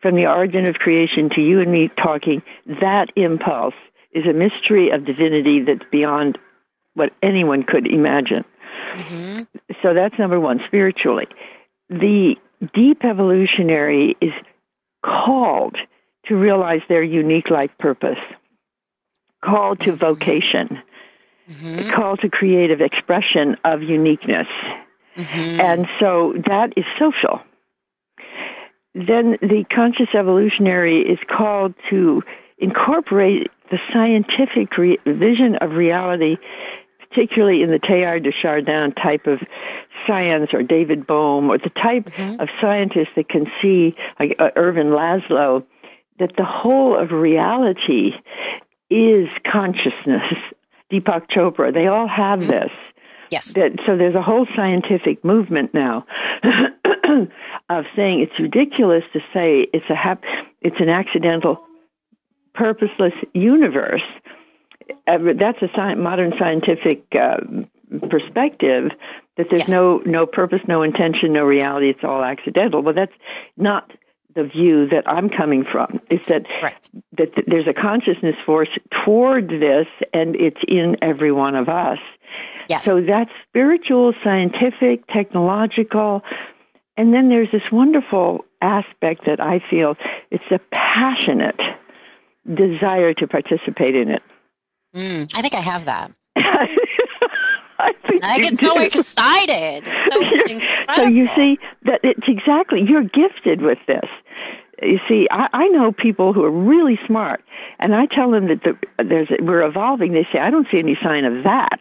From 0.00 0.14
the 0.14 0.28
origin 0.28 0.66
of 0.66 0.78
creation 0.78 1.30
to 1.30 1.40
you 1.40 1.58
and 1.58 1.72
me 1.72 1.88
talking, 1.88 2.42
that 2.80 3.10
impulse 3.16 3.74
is 4.12 4.24
a 4.26 4.32
mystery 4.32 4.90
of 4.90 5.04
divinity 5.04 5.62
that's 5.62 5.84
beyond 5.90 6.38
what 6.94 7.12
anyone 7.22 7.64
could 7.64 7.88
imagine. 7.88 8.44
Mm-hmm. 8.92 9.42
So 9.82 9.94
that's 9.94 10.16
number 10.16 10.38
one, 10.38 10.62
spiritually. 10.64 11.26
The 11.90 12.38
deep 12.72 13.04
evolutionary 13.04 14.16
is 14.20 14.32
called 15.06 15.76
to 16.26 16.36
realize 16.36 16.82
their 16.88 17.02
unique 17.02 17.50
life 17.50 17.70
purpose, 17.78 18.18
called 19.44 19.80
to 19.80 19.92
vocation, 19.92 20.82
mm-hmm. 21.48 21.90
called 21.90 22.20
to 22.20 22.28
creative 22.28 22.80
expression 22.80 23.56
of 23.64 23.82
uniqueness. 23.82 24.48
Mm-hmm. 25.16 25.60
And 25.60 25.88
so 26.00 26.34
that 26.46 26.74
is 26.76 26.84
social. 26.98 27.40
Then 28.94 29.38
the 29.40 29.64
conscious 29.70 30.08
evolutionary 30.14 31.00
is 31.00 31.18
called 31.28 31.74
to 31.90 32.22
incorporate 32.58 33.50
the 33.70 33.78
scientific 33.92 34.76
re- 34.76 34.98
vision 35.06 35.56
of 35.56 35.72
reality, 35.72 36.38
particularly 37.08 37.62
in 37.62 37.70
the 37.70 37.78
Teilhard 37.78 38.24
de 38.24 38.32
Chardin 38.32 38.92
type 38.92 39.26
of 39.26 39.40
science 40.06 40.52
or 40.52 40.62
David 40.62 41.06
Bohm 41.06 41.50
or 41.50 41.58
the 41.58 41.70
type 41.70 42.06
mm-hmm. 42.06 42.40
of 42.40 42.48
scientists 42.60 43.10
that 43.16 43.28
can 43.28 43.50
see, 43.60 43.96
like 44.18 44.36
uh, 44.38 44.50
Ervin 44.56 44.88
Laszlo, 44.88 45.64
that 46.18 46.36
the 46.36 46.44
whole 46.44 46.96
of 46.96 47.12
reality 47.12 48.14
is 48.90 49.28
consciousness. 49.44 50.32
Deepak 50.92 51.28
Chopra, 51.28 51.74
they 51.74 51.88
all 51.88 52.06
have 52.06 52.40
mm-hmm. 52.40 52.50
this. 52.50 52.70
Yes. 53.30 53.52
That, 53.54 53.72
so 53.84 53.96
there's 53.96 54.14
a 54.14 54.22
whole 54.22 54.46
scientific 54.54 55.24
movement 55.24 55.74
now 55.74 56.06
of 57.68 57.84
saying 57.96 58.20
it's 58.20 58.38
ridiculous 58.38 59.02
to 59.14 59.20
say 59.34 59.62
it's 59.72 59.90
a 59.90 59.96
hap- 59.96 60.24
it's 60.60 60.80
an 60.80 60.88
accidental 60.88 61.60
purposeless 62.54 63.14
universe. 63.34 64.04
Uh, 65.06 65.18
that's 65.34 65.60
a 65.62 65.68
sci- 65.68 65.94
modern 65.94 66.36
scientific 66.38 67.06
uh, 67.14 67.38
perspective 68.08 68.90
that 69.36 69.48
there's 69.50 69.62
yes. 69.62 69.68
no 69.68 69.98
no 70.04 70.26
purpose, 70.26 70.60
no 70.66 70.82
intention, 70.82 71.32
no 71.32 71.44
reality. 71.44 71.90
It's 71.90 72.04
all 72.04 72.22
accidental. 72.22 72.82
Well, 72.82 72.94
that's 72.94 73.14
not 73.56 73.90
the 74.34 74.44
view 74.44 74.88
that 74.88 75.08
I'm 75.08 75.28
coming 75.30 75.64
from. 75.64 76.00
Is 76.10 76.20
that 76.28 76.46
right. 76.62 76.90
that 77.16 77.44
there's 77.46 77.66
a 77.66 77.74
consciousness 77.74 78.36
force 78.44 78.68
toward 78.90 79.48
this, 79.48 79.86
and 80.12 80.36
it's 80.36 80.60
in 80.66 80.96
every 81.02 81.32
one 81.32 81.56
of 81.56 81.68
us. 81.68 81.98
Yes. 82.68 82.84
So 82.84 83.00
that's 83.00 83.30
spiritual, 83.48 84.12
scientific, 84.22 85.06
technological, 85.06 86.22
and 86.96 87.12
then 87.12 87.28
there's 87.28 87.50
this 87.50 87.70
wonderful 87.70 88.44
aspect 88.60 89.26
that 89.26 89.40
I 89.40 89.58
feel 89.70 89.96
it's 90.30 90.50
a 90.50 90.58
passionate 90.70 91.60
desire 92.52 93.12
to 93.14 93.26
participate 93.26 93.94
in 93.94 94.10
it. 94.10 94.22
Mm, 94.96 95.30
I 95.34 95.42
think 95.42 95.54
I 95.54 95.60
have 95.60 95.84
that. 95.84 96.10
I, 96.36 97.94
I 98.22 98.40
get 98.40 98.54
so 98.54 98.80
excited. 98.80 99.84
So, 99.84 100.94
so 100.96 101.02
you 101.02 101.28
see 101.36 101.58
that 101.82 102.00
it's 102.02 102.26
exactly 102.26 102.80
you're 102.80 103.04
gifted 103.04 103.60
with 103.60 103.78
this. 103.86 104.08
You 104.82 104.98
see, 105.06 105.28
I, 105.30 105.48
I 105.52 105.68
know 105.68 105.92
people 105.92 106.32
who 106.32 106.44
are 106.44 106.50
really 106.50 106.98
smart, 107.06 107.44
and 107.78 107.94
I 107.94 108.06
tell 108.06 108.30
them 108.30 108.48
that 108.48 108.62
the, 108.62 109.04
there's 109.04 109.28
we're 109.40 109.62
evolving. 109.62 110.12
They 110.12 110.24
say, 110.32 110.38
"I 110.38 110.50
don't 110.50 110.66
see 110.70 110.78
any 110.78 110.96
sign 110.96 111.24
of 111.24 111.44
that." 111.44 111.80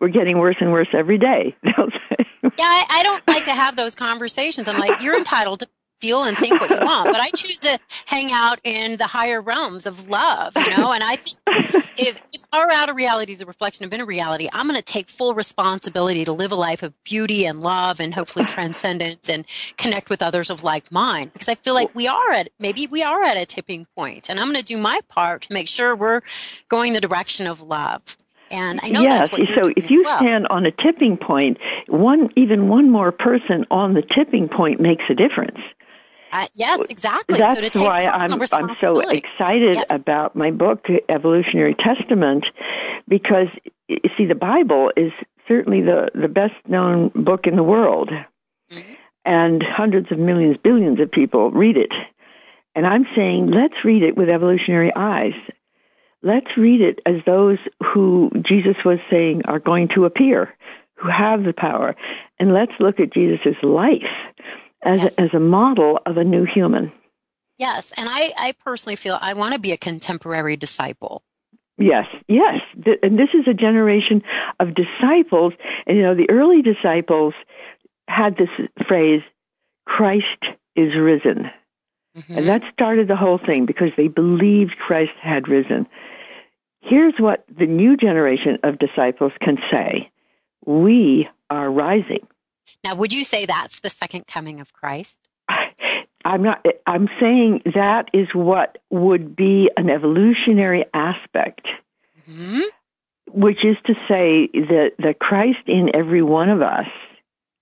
We're 0.00 0.08
getting 0.08 0.38
worse 0.38 0.56
and 0.60 0.70
worse 0.70 0.88
every 0.92 1.18
day. 1.18 1.56
yeah, 1.64 1.74
I, 1.80 2.86
I 2.88 3.02
don't 3.02 3.26
like 3.26 3.44
to 3.46 3.54
have 3.54 3.74
those 3.74 3.96
conversations. 3.96 4.68
I'm 4.68 4.78
like, 4.78 5.02
you're 5.02 5.18
entitled 5.18 5.60
to 5.60 5.68
feel 6.00 6.24
and 6.24 6.36
think 6.36 6.60
what 6.60 6.70
you 6.70 6.76
want, 6.76 7.10
but 7.10 7.20
I 7.20 7.30
choose 7.30 7.58
to 7.60 7.78
hang 8.06 8.32
out 8.32 8.60
in 8.64 8.96
the 8.96 9.06
higher 9.06 9.40
realms 9.40 9.86
of 9.86 10.08
love, 10.08 10.54
you 10.56 10.76
know. 10.76 10.92
And 10.92 11.02
I 11.02 11.16
think 11.16 11.38
if, 11.96 12.20
if 12.32 12.44
our 12.52 12.70
outer 12.70 12.94
reality 12.94 13.32
is 13.32 13.42
a 13.42 13.46
reflection 13.46 13.84
of 13.84 13.92
inner 13.92 14.06
reality, 14.06 14.48
I'm 14.52 14.66
going 14.66 14.78
to 14.78 14.84
take 14.84 15.08
full 15.08 15.34
responsibility 15.34 16.24
to 16.24 16.32
live 16.32 16.52
a 16.52 16.56
life 16.56 16.82
of 16.82 16.92
beauty 17.04 17.44
and 17.44 17.60
love 17.60 18.00
and 18.00 18.14
hopefully 18.14 18.44
transcendence 18.46 19.28
and 19.28 19.44
connect 19.76 20.10
with 20.10 20.22
others 20.22 20.50
of 20.50 20.62
like 20.62 20.90
mind. 20.92 21.32
Because 21.32 21.48
I 21.48 21.54
feel 21.56 21.74
like 21.74 21.94
we 21.94 22.06
are 22.06 22.32
at 22.32 22.50
maybe 22.58 22.86
we 22.86 23.02
are 23.02 23.22
at 23.22 23.36
a 23.36 23.46
tipping 23.46 23.86
point, 23.96 24.28
and 24.28 24.38
I'm 24.38 24.46
going 24.46 24.60
to 24.60 24.64
do 24.64 24.78
my 24.78 25.00
part 25.08 25.42
to 25.42 25.52
make 25.52 25.68
sure 25.68 25.94
we're 25.96 26.22
going 26.68 26.92
the 26.92 27.00
direction 27.00 27.46
of 27.46 27.60
love. 27.62 28.16
And 28.50 28.80
I 28.82 28.88
know 28.88 29.02
that's 29.02 29.28
a 29.30 29.36
lot. 29.36 29.48
yes, 29.48 29.54
so 29.54 29.72
if 29.76 29.90
you 29.90 30.04
well. 30.04 30.18
stand 30.20 30.46
on 30.48 30.64
a 30.64 30.70
tipping 30.70 31.16
point, 31.16 31.58
one 31.86 32.30
even 32.36 32.68
one 32.68 32.90
more 32.90 33.12
person 33.12 33.66
on 33.70 33.94
the 33.94 34.02
tipping 34.02 34.48
point 34.48 34.80
makes 34.80 35.04
a 35.10 35.14
difference. 35.14 35.58
Uh, 36.30 36.46
yes, 36.54 36.86
exactly. 36.88 37.38
That's 37.38 37.72
so 37.72 37.82
why 37.82 38.06
I'm, 38.06 38.32
I'm 38.32 38.76
so 38.78 39.00
excited 39.00 39.76
yes. 39.76 39.86
about 39.88 40.36
my 40.36 40.50
book, 40.50 40.86
Evolutionary 41.08 41.74
Testament, 41.74 42.46
because 43.06 43.48
you 43.88 43.98
see, 44.16 44.26
the 44.26 44.34
Bible 44.34 44.92
is 44.96 45.12
certainly 45.46 45.80
the, 45.80 46.10
the 46.14 46.28
best 46.28 46.54
known 46.66 47.08
book 47.14 47.46
in 47.46 47.56
the 47.56 47.62
world. 47.62 48.10
Mm-hmm. 48.10 48.92
And 49.24 49.62
hundreds 49.62 50.10
of 50.12 50.18
millions, 50.18 50.56
billions 50.62 51.00
of 51.00 51.10
people 51.10 51.50
read 51.50 51.76
it. 51.76 51.92
And 52.74 52.86
I'm 52.86 53.06
saying 53.14 53.50
let's 53.50 53.84
read 53.84 54.02
it 54.02 54.16
with 54.16 54.28
evolutionary 54.28 54.94
eyes. 54.94 55.34
Let's 56.22 56.56
read 56.56 56.80
it 56.80 57.00
as 57.06 57.22
those 57.24 57.58
who 57.82 58.30
Jesus 58.42 58.76
was 58.84 58.98
saying 59.10 59.42
are 59.46 59.58
going 59.58 59.88
to 59.88 60.04
appear, 60.04 60.54
who 60.94 61.08
have 61.08 61.44
the 61.44 61.52
power. 61.52 61.96
And 62.38 62.52
let's 62.52 62.72
look 62.80 63.00
at 63.00 63.12
Jesus' 63.12 63.56
life 63.62 64.10
as, 64.82 65.00
yes. 65.00 65.14
a, 65.16 65.20
as 65.20 65.34
a 65.34 65.40
model 65.40 66.00
of 66.06 66.16
a 66.16 66.24
new 66.24 66.44
human. 66.44 66.92
Yes, 67.58 67.92
and 67.96 68.08
I, 68.08 68.32
I 68.38 68.52
personally 68.64 68.96
feel 68.96 69.18
I 69.20 69.34
want 69.34 69.54
to 69.54 69.60
be 69.60 69.72
a 69.72 69.76
contemporary 69.76 70.56
disciple. 70.56 71.22
Yes, 71.76 72.06
yes. 72.26 72.60
And 73.02 73.18
this 73.18 73.30
is 73.34 73.46
a 73.46 73.54
generation 73.54 74.22
of 74.58 74.74
disciples. 74.74 75.54
And, 75.86 75.96
you 75.96 76.02
know, 76.02 76.14
the 76.14 76.28
early 76.28 76.60
disciples 76.60 77.34
had 78.08 78.36
this 78.36 78.50
phrase, 78.86 79.22
Christ 79.86 80.44
is 80.74 80.96
risen. 80.96 81.50
Mm-hmm. 82.16 82.38
And 82.38 82.48
that 82.48 82.62
started 82.72 83.06
the 83.06 83.16
whole 83.16 83.38
thing 83.38 83.64
because 83.64 83.92
they 83.96 84.08
believed 84.08 84.76
Christ 84.76 85.12
had 85.20 85.46
risen. 85.46 85.86
Here's 86.80 87.18
what 87.18 87.44
the 87.48 87.66
new 87.66 87.96
generation 87.96 88.58
of 88.62 88.78
disciples 88.78 89.32
can 89.40 89.58
say. 89.70 90.10
We 90.64 91.28
are 91.48 91.70
rising. 91.70 92.26
Now, 92.84 92.94
would 92.94 93.12
you 93.12 93.24
say 93.24 93.46
that's 93.46 93.80
the 93.80 93.90
second 93.90 94.26
coming 94.26 94.60
of 94.60 94.72
Christ? 94.72 95.18
I'm 96.24 96.42
not, 96.42 96.64
I'm 96.86 97.08
saying 97.20 97.62
that 97.74 98.10
is 98.12 98.28
what 98.34 98.78
would 98.90 99.34
be 99.34 99.70
an 99.76 99.88
evolutionary 99.88 100.84
aspect, 100.92 101.66
mm-hmm. 102.28 102.60
which 103.28 103.64
is 103.64 103.76
to 103.86 103.94
say 104.06 104.48
that 104.48 104.92
the 104.98 105.14
Christ 105.14 105.62
in 105.66 105.94
every 105.94 106.22
one 106.22 106.50
of 106.50 106.60
us, 106.60 106.88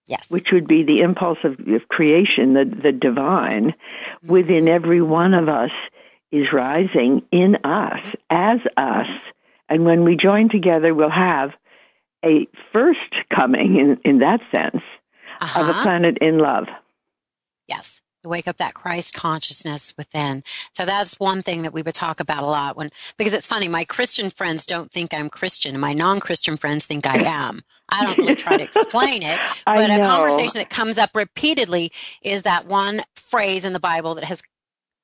yes. 0.06 0.28
which 0.30 0.52
would 0.52 0.66
be 0.66 0.82
the 0.82 1.02
impulse 1.02 1.38
of, 1.44 1.60
of 1.60 1.88
creation, 1.88 2.54
the, 2.54 2.64
the 2.64 2.92
divine, 2.92 3.68
mm-hmm. 3.70 4.32
within 4.32 4.68
every 4.68 5.02
one 5.02 5.34
of 5.34 5.48
us 5.48 5.72
is 6.32 6.52
rising 6.52 7.22
in 7.30 7.56
us, 7.62 8.00
as 8.30 8.60
us. 8.76 9.08
And 9.68 9.84
when 9.84 10.04
we 10.04 10.16
join 10.16 10.48
together, 10.48 10.94
we'll 10.94 11.10
have 11.10 11.52
a 12.24 12.46
first 12.72 13.29
coming 13.31 13.76
in, 13.76 14.00
in 14.05 14.18
that 14.18 14.40
sense 14.50 14.83
uh-huh. 15.40 15.61
of 15.61 15.68
a 15.68 15.70
uh-huh. 15.70 15.83
planet 15.83 16.18
in 16.18 16.38
love. 16.38 16.66
Yes 17.66 18.00
wake 18.26 18.48
up 18.48 18.57
that 18.59 18.74
Christ 18.74 19.14
consciousness 19.14 19.94
within. 19.96 20.42
So 20.72 20.85
that's 20.85 21.18
one 21.18 21.42
thing 21.42 21.62
that 21.62 21.72
we 21.72 21.83
would 21.83 21.94
talk 21.94 22.20
about 22.20 22.42
a 22.42 22.46
lot 22.46 22.76
when, 22.76 22.90
because 23.16 23.33
it's 23.33 23.46
funny, 23.46 23.68
my 23.68 23.85
Christian 23.85 24.31
friends 24.31 24.66
don't 24.66 24.90
think 24.90 25.14
I'm 25.14 25.31
Christian 25.31 25.74
and 25.74 25.81
my 25.81 25.92
non-Christian 25.92 26.57
friends 26.57 26.87
think 26.87 27.07
I 27.07 27.18
am. 27.24 27.62
I 27.88 28.05
don't 28.05 28.18
really 28.18 28.35
try 28.35 28.57
to 28.57 28.64
explain 28.64 29.22
it, 29.22 29.38
but 29.66 29.90
a 29.90 30.00
conversation 30.00 30.59
that 30.59 30.70
comes 30.70 30.98
up 30.98 31.11
repeatedly 31.14 31.92
is 32.20 32.42
that 32.42 32.66
one 32.66 33.02
phrase 33.14 33.64
in 33.64 33.72
the 33.72 33.81
Bible 33.81 34.14
that 34.16 34.24
has 34.24 34.42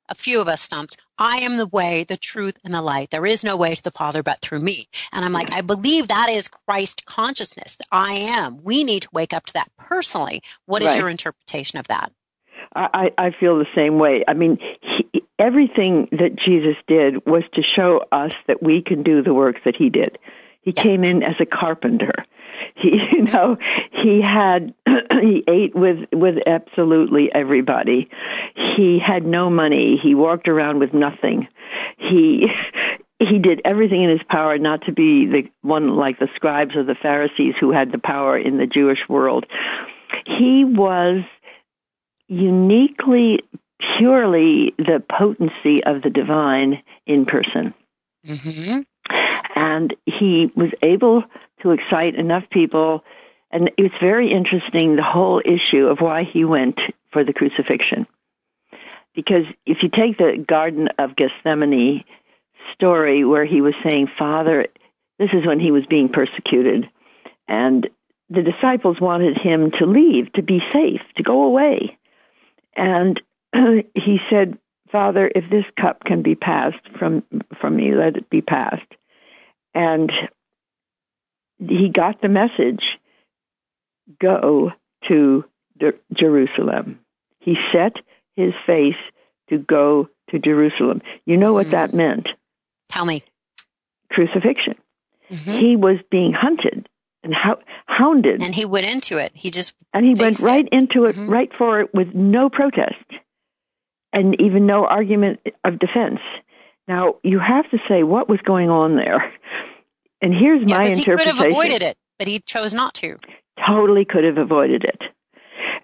a 0.09 0.15
few 0.15 0.41
of 0.41 0.49
us 0.49 0.61
stumped. 0.61 0.97
I 1.19 1.39
am 1.39 1.57
the 1.57 1.67
way, 1.67 2.05
the 2.05 2.17
truth, 2.17 2.59
and 2.65 2.75
the 2.75 2.83
light. 2.83 3.11
There 3.11 3.27
is 3.27 3.45
no 3.45 3.57
way 3.57 3.75
to 3.75 3.83
the 3.83 3.91
Father 3.91 4.23
but 4.23 4.41
through 4.41 4.61
me. 4.61 4.89
And 5.13 5.25
I'm 5.25 5.33
like, 5.33 5.53
I 5.53 5.61
believe 5.61 6.09
that 6.09 6.29
is 6.29 6.49
Christ 6.49 7.07
consciousness. 7.07 7.77
That 7.77 7.87
I 7.93 8.13
am. 8.13 8.63
We 8.63 8.85
need 8.85 9.03
to 9.03 9.09
wake 9.13 9.33
up 9.33 9.47
to 9.47 9.53
that 9.55 9.71
personally. 9.77 10.43
What 10.67 10.83
is 10.83 10.89
right. 10.89 10.99
your 10.99 11.09
interpretation 11.09 11.79
of 11.79 11.89
that? 11.89 12.13
I, 12.75 13.13
I 13.19 13.31
feel 13.33 13.59
the 13.59 13.67
same 13.75 13.99
way. 13.99 14.25
I 14.27 14.33
mean, 14.35 14.59
he, 14.81 15.23
everything 15.39 16.09
that 16.13 16.37
Jesus 16.37 16.77
did 16.87 17.27
was 17.27 17.45
to 17.53 17.63
show 17.63 18.05
us 18.11 18.33
that 18.47 18.63
we 18.63 18.81
can 18.81 19.03
do 19.03 19.23
the 19.23 19.35
works 19.35 19.61
that 19.65 19.77
he 19.77 19.91
did. 19.91 20.19
He 20.63 20.73
yes. 20.75 20.83
came 20.83 21.05
in 21.05 21.23
as 21.23 21.37
a 21.41 21.47
carpenter. 21.47 22.25
He, 22.75 23.05
you 23.13 23.23
know, 23.23 23.59
he 23.91 24.21
had, 24.21 24.75
he 25.21 25.45
ate 25.47 25.75
with, 25.75 26.09
with 26.13 26.39
absolutely 26.47 27.33
everybody. 27.33 28.11
He 28.55 28.99
had 28.99 29.27
no 29.27 29.51
money. 29.51 29.97
He 29.97 30.15
walked 30.15 30.49
around 30.49 30.79
with 30.79 30.93
nothing. 30.95 31.49
He, 31.97 32.53
he 33.19 33.39
did 33.39 33.63
everything 33.65 34.03
in 34.03 34.11
his 34.11 34.23
power 34.29 34.59
not 34.59 34.87
to 34.87 34.93
be 34.93 35.27
the 35.27 35.51
one 35.63 35.97
like 35.97 36.19
the 36.19 36.29
scribes 36.35 36.77
or 36.77 36.83
the 36.83 36.95
Pharisees 36.95 37.55
who 37.59 37.71
had 37.71 37.93
the 37.93 37.99
power 37.99 38.37
in 38.37 38.59
the 38.59 38.67
Jewish 38.67 39.09
world. 39.09 39.47
He 40.27 40.65
was 40.65 41.23
uniquely, 42.29 43.41
purely 43.97 44.75
the 44.79 45.03
potency 45.09 45.85
of 45.85 46.03
the 46.03 46.11
divine 46.11 46.83
in 47.07 47.27
person. 47.27 47.75
Mm-hmm. 48.27 48.81
And 49.55 49.95
he 50.07 50.51
was 50.55 50.71
able 50.81 51.25
to 51.63 51.71
excite 51.71 52.15
enough 52.15 52.49
people. 52.51 53.05
And 53.51 53.71
it's 53.77 53.99
very 53.99 54.31
interesting, 54.31 54.97
the 54.97 55.03
whole 55.03 55.43
issue 55.45 55.87
of 55.87 56.01
why 56.01 56.25
he 56.25 56.45
went 56.45 56.81
for 57.11 57.25
the 57.25 57.33
crucifixion. 57.33 58.07
Because 59.15 59.45
if 59.67 59.83
you 59.83 59.89
take 59.89 60.17
the 60.19 60.39
Garden 60.39 60.89
of 60.99 61.17
Gethsemane 61.17 62.05
story 62.73 63.25
where 63.25 63.45
he 63.45 63.61
was 63.61 63.75
saying, 63.83 64.09
Father, 64.19 64.67
this 65.19 65.31
is 65.33 65.47
when 65.47 65.61
he 65.61 65.71
was 65.71 65.85
being 65.87 66.09
persecuted. 66.09 66.89
And 67.47 67.89
the 68.31 68.43
disciples 68.43 69.01
wanted 69.01 69.37
him 69.37 69.71
to 69.73 69.87
leave, 69.87 70.33
to 70.33 70.43
be 70.43 70.65
safe, 70.73 71.03
to 71.17 71.23
go 71.23 71.45
away. 71.45 71.99
And 72.75 73.21
he 73.95 74.21
said, 74.31 74.59
Father, 74.91 75.31
if 75.35 75.49
this 75.51 75.67
cup 75.77 76.05
can 76.05 76.23
be 76.23 76.35
passed 76.35 76.89
from, 76.99 77.23
from 77.61 77.77
me, 77.77 77.95
let 77.95 78.17
it 78.17 78.31
be 78.31 78.41
passed. 78.41 78.87
And 79.75 80.11
he 81.69 81.89
got 81.89 82.21
the 82.21 82.29
message, 82.29 82.99
go 84.21 84.73
to 85.09 85.45
Jerusalem. 86.13 87.01
He 87.39 87.59
set 87.73 87.97
his 88.37 88.55
face 88.67 88.97
to 89.49 89.59
go 89.59 90.09
to 90.31 90.39
Jerusalem. 90.39 91.03
You 91.27 91.37
know 91.37 91.53
what 91.53 91.67
mm-hmm. 91.67 91.73
that 91.73 91.95
meant? 91.95 92.29
Tell 92.89 93.05
me. 93.05 93.25
Crucifixion. 94.11 94.77
Mm-hmm. 95.31 95.59
He 95.59 95.77
was 95.77 95.99
being 96.11 96.33
hunted 96.33 96.89
and 97.23 97.35
hounded. 97.87 98.43
And 98.43 98.55
he 98.55 98.65
went 98.65 98.87
into 98.87 99.19
it. 99.19 99.33
He 99.35 99.51
just 99.51 99.75
and 99.93 100.05
he 100.05 100.15
went 100.15 100.41
right 100.41 100.67
it. 100.67 100.73
into 100.73 101.05
it, 101.07 101.17
mm-hmm. 101.17 101.31
right 101.31 101.51
for 101.57 101.81
it, 101.81 101.95
with 101.95 102.15
no 102.15 102.51
protest 102.51 103.05
and 104.13 104.41
even 104.41 104.67
no 104.67 104.87
argument 104.87 105.41
of 105.65 105.79
defense. 105.79 106.21
Now 106.87 107.17
you 107.23 107.39
have 107.39 107.71
to 107.71 107.79
say 107.89 108.03
what 108.03 108.29
was 108.29 108.41
going 108.41 108.71
on 108.71 108.97
there. 108.97 109.33
And 110.23 110.33
here's 110.33 110.67
yeah, 110.67 110.79
my 110.79 110.85
interpretation. 110.85 110.99
He 110.99 111.33
could 111.33 111.37
have 111.37 111.47
avoided 111.51 111.83
it, 111.83 111.99
but 112.19 112.29
he 112.29 112.39
chose 112.39 112.73
not 112.73 112.95
to. 112.95 113.19
Totally 113.67 114.05
could 114.05 114.25
have 114.25 114.39
avoided 114.39 114.85
it. 114.85 115.03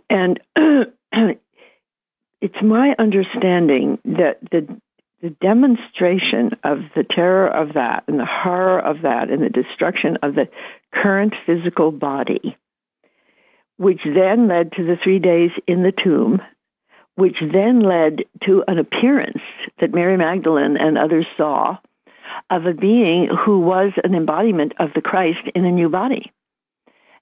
And 0.08 0.40
it's 2.40 2.62
my 2.62 2.94
understanding 2.98 3.98
that 4.04 4.38
the 4.50 4.80
the 5.20 5.30
demonstration 5.30 6.52
of 6.62 6.84
the 6.94 7.02
terror 7.02 7.48
of 7.48 7.72
that 7.74 8.04
and 8.06 8.20
the 8.20 8.24
horror 8.24 8.78
of 8.78 9.02
that 9.02 9.30
and 9.30 9.42
the 9.42 9.50
destruction 9.50 10.16
of 10.22 10.36
the 10.36 10.48
current 10.92 11.34
physical 11.44 11.90
body, 11.90 12.56
which 13.78 14.00
then 14.04 14.46
led 14.46 14.70
to 14.72 14.84
the 14.84 14.96
three 14.96 15.18
days 15.18 15.50
in 15.66 15.82
the 15.82 15.90
tomb, 15.90 16.40
which 17.16 17.40
then 17.40 17.80
led 17.80 18.26
to 18.44 18.62
an 18.68 18.78
appearance 18.78 19.42
that 19.80 19.92
Mary 19.92 20.16
Magdalene 20.16 20.76
and 20.76 20.96
others 20.96 21.26
saw 21.36 21.78
of 22.50 22.66
a 22.66 22.74
being 22.74 23.28
who 23.28 23.60
was 23.60 23.92
an 24.02 24.14
embodiment 24.14 24.74
of 24.78 24.92
the 24.94 25.02
Christ 25.02 25.46
in 25.54 25.64
a 25.64 25.72
new 25.72 25.88
body 25.88 26.32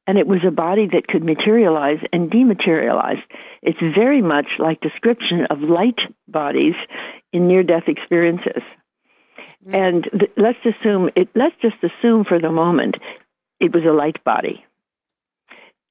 and 0.06 0.18
it 0.18 0.26
was 0.26 0.44
a 0.44 0.50
body 0.50 0.86
that 0.86 1.08
could 1.08 1.24
materialize 1.24 1.98
and 2.12 2.30
dematerialize. 2.30 3.22
It's 3.62 3.80
very 3.80 4.22
much 4.22 4.58
like 4.58 4.80
description 4.80 5.46
of 5.46 5.60
light 5.60 6.00
bodies 6.28 6.76
in 7.32 7.48
near-death 7.48 7.88
experiences. 7.88 8.62
Mm-hmm. 9.66 9.74
And 9.74 10.04
th- 10.04 10.32
let's 10.36 10.64
assume 10.64 11.10
it. 11.16 11.28
Let's 11.34 11.56
just 11.60 11.76
assume 11.82 12.24
for 12.24 12.38
the 12.38 12.52
moment 12.52 12.98
it 13.58 13.74
was 13.74 13.84
a 13.84 13.92
light 13.92 14.22
body. 14.22 14.64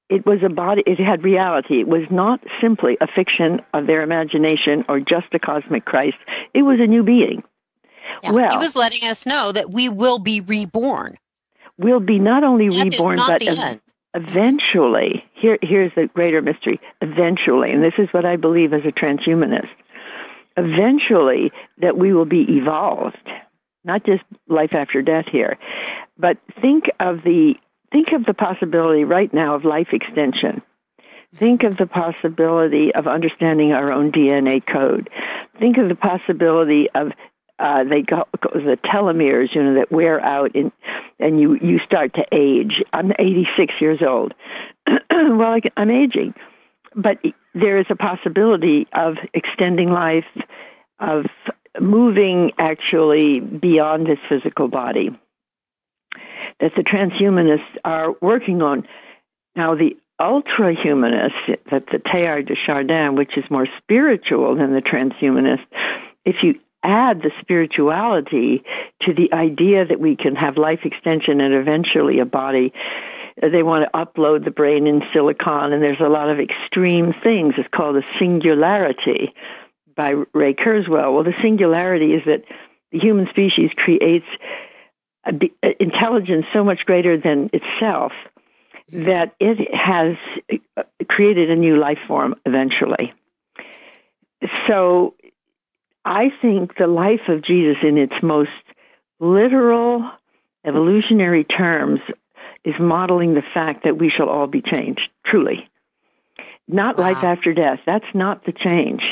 It 0.08 0.26
was 0.26 0.44
a 0.44 0.50
body. 0.50 0.84
It 0.86 1.00
had 1.00 1.24
reality. 1.24 1.80
It 1.80 1.88
was 1.88 2.04
not 2.10 2.40
simply 2.62 2.98
a 3.02 3.08
fiction 3.08 3.62
of 3.74 3.88
their 3.88 4.02
imagination 4.02 4.86
or 4.88 5.00
just 5.00 5.34
a 5.34 5.40
cosmic 5.40 5.84
Christ. 5.84 6.18
It 6.54 6.62
was 6.62 6.80
a 6.80 6.88
new 6.88 7.04
being. 7.04 7.44
Yeah, 8.24 8.32
well, 8.32 8.52
he 8.52 8.58
was 8.58 8.76
letting 8.76 9.04
us 9.08 9.26
know 9.26 9.52
that 9.52 9.72
we 9.72 9.90
will 9.90 10.20
be 10.20 10.42
reborn. 10.42 11.18
We'll 11.78 12.00
be 12.00 12.20
not 12.20 12.44
only 12.44 12.70
reborn, 12.70 13.18
but 13.18 13.44
eventually, 14.14 15.26
here, 15.34 15.58
here's 15.62 15.94
the 15.96 16.08
greater 16.08 16.42
mystery, 16.42 16.80
eventually, 17.02 17.72
and 17.72 17.84
this 17.84 17.96
is 17.98 18.08
what 18.12 18.26
I 18.26 18.38
believe 18.38 18.74
as 18.74 18.86
a 18.86 18.92
transhumanist, 18.92 19.70
eventually 20.56 21.52
that 21.80 21.98
we 21.98 22.14
will 22.14 22.26
be 22.26 22.58
evolved, 22.58 23.30
not 23.84 24.06
just 24.06 24.24
life 24.48 24.74
after 24.74 25.02
death 25.02 25.28
here, 25.28 25.58
but 26.18 26.38
think 26.62 26.90
of 27.00 27.24
the, 27.24 27.58
think 27.92 28.14
of 28.14 28.26
the 28.26 28.34
possibility 28.34 29.04
right 29.04 29.34
now 29.34 29.56
of 29.56 29.66
life 29.66 29.90
extension. 29.92 30.62
Think 31.38 31.64
of 31.64 31.76
the 31.76 31.86
possibility 31.86 32.96
of 32.96 33.08
understanding 33.08 33.74
our 33.74 33.92
own 33.92 34.14
DNA 34.14 34.66
code. 34.66 35.10
Think 35.60 35.78
of 35.78 35.90
the 35.90 35.96
possibility 35.96 36.90
of 36.92 37.12
uh, 37.58 37.84
they 37.84 38.02
go, 38.02 38.26
the 38.34 38.78
telomeres, 38.84 39.54
you 39.56 39.64
know, 39.64 39.74
that 39.76 39.92
wear 39.92 40.20
out 40.20 40.56
in, 40.56 40.72
and 41.20 41.40
you, 41.40 41.56
you 41.56 41.80
start 41.80 42.14
to 42.16 42.26
age. 42.32 42.84
I'm 42.92 43.14
86 43.18 43.74
years 43.80 44.02
old. 44.02 44.34
well, 44.88 45.42
I, 45.42 45.62
I'm 45.78 45.90
aging, 45.90 46.34
but 46.96 47.20
there 47.54 47.78
is 47.80 47.86
a 47.90 47.96
possibility 47.96 48.88
of 48.92 49.18
extending 49.34 49.90
life 49.92 50.26
of 51.00 51.26
moving 51.80 52.52
actually 52.58 53.40
beyond 53.40 54.08
this 54.08 54.20
physical 54.28 54.68
body 54.68 55.18
that 56.60 56.76
the 56.76 56.84
transhumanists 56.84 57.78
are 57.84 58.16
working 58.22 58.62
on. 58.62 58.88
Now, 59.56 59.76
the 59.76 59.98
ultra-humanists, 60.20 61.38
that 61.70 61.88
the 61.88 62.00
Teilhard 62.00 62.48
de 62.48 62.56
Chardin, 62.56 63.16
which 63.16 63.38
is 63.38 63.50
more 63.50 63.68
spiritual 63.78 64.56
than 64.56 64.74
the 64.74 64.82
transhumanist, 64.82 65.66
if 66.24 66.44
you 66.44 66.60
add 66.86 67.22
the 67.22 67.32
spirituality 67.42 68.64
to 69.02 69.14
the 69.14 69.34
idea 69.34 69.86
that 69.86 70.00
we 70.00 70.16
can 70.16 70.36
have 70.36 70.58
life 70.58 70.86
extension 70.86 71.42
and 71.42 71.54
eventually 71.54 72.20
a 72.20 72.26
body. 72.26 72.74
They 73.42 73.64
want 73.64 73.86
to 73.86 73.98
upload 73.98 74.46
the 74.46 74.52
brain 74.52 74.88
in 74.88 75.04
silicon 75.12 75.74
and 75.74 75.84
there's 75.84 76.00
a 76.00 76.08
lot 76.08 76.30
of 76.30 76.40
extreme 76.40 77.14
things. 77.14 77.56
It's 77.58 77.68
called 77.70 77.98
a 77.98 78.04
singularity 78.18 79.34
by 79.96 80.12
ray 80.34 80.54
kurzweil. 80.54 81.14
Well 81.14 81.24
the 81.24 81.36
singularity 81.42 82.14
is 82.14 82.24
that 82.26 82.44
the 82.92 83.00
human 83.00 83.28
species 83.30 83.72
creates 83.76 84.28
uh, 85.26 85.34
intelligence 85.80 86.46
so 86.54 86.64
much 86.64 86.86
greater 86.86 87.18
than 87.18 87.50
itself 87.52 88.14
that 88.92 89.34
it 89.40 89.74
has 89.74 90.16
uh, 90.78 90.84
created 91.08 91.50
a 91.50 91.56
new 91.56 91.76
life 91.78 92.00
form 92.08 92.36
eventually. 92.46 93.14
So 94.68 95.16
I 96.06 96.32
think 96.42 96.78
the 96.78 96.88
life 96.88 97.28
of 97.28 97.42
Jesus 97.42 97.78
in 97.82 97.98
its 97.98 98.22
most 98.22 98.52
literal 99.20 100.10
evolutionary 100.64 101.44
terms 101.44 102.00
is 102.64 102.76
modeling 102.80 103.34
the 103.34 103.44
fact 103.54 103.84
that 103.84 103.98
we 103.98 104.10
shall 104.10 104.30
all 104.30 104.48
be 104.48 104.62
changed, 104.62 105.10
truly. 105.24 105.68
Not 106.68 106.98
wow. 106.98 107.06
life 107.12 107.24
after 107.24 107.54
death. 107.54 107.80
That's 107.86 108.14
not 108.14 108.46
the 108.46 108.52
change 108.52 109.04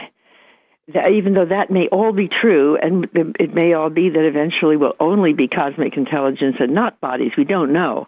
that 0.90 1.12
even 1.12 1.34
though 1.34 1.46
that 1.46 1.72
may 1.72 1.88
all 1.88 2.12
be 2.12 2.28
true, 2.28 2.76
and 2.76 3.08
it 3.14 3.54
may 3.54 3.74
all 3.74 3.90
be 3.90 4.10
that 4.10 4.26
eventually 4.26 4.76
we'll 4.76 4.96
only 5.00 5.34
be 5.34 5.48
cosmic 5.48 5.96
intelligence 5.96 6.58
and 6.60 6.74
not 6.74 7.00
bodies, 7.00 7.32
we 7.38 7.46
don't 7.46 7.72
know. 7.72 8.08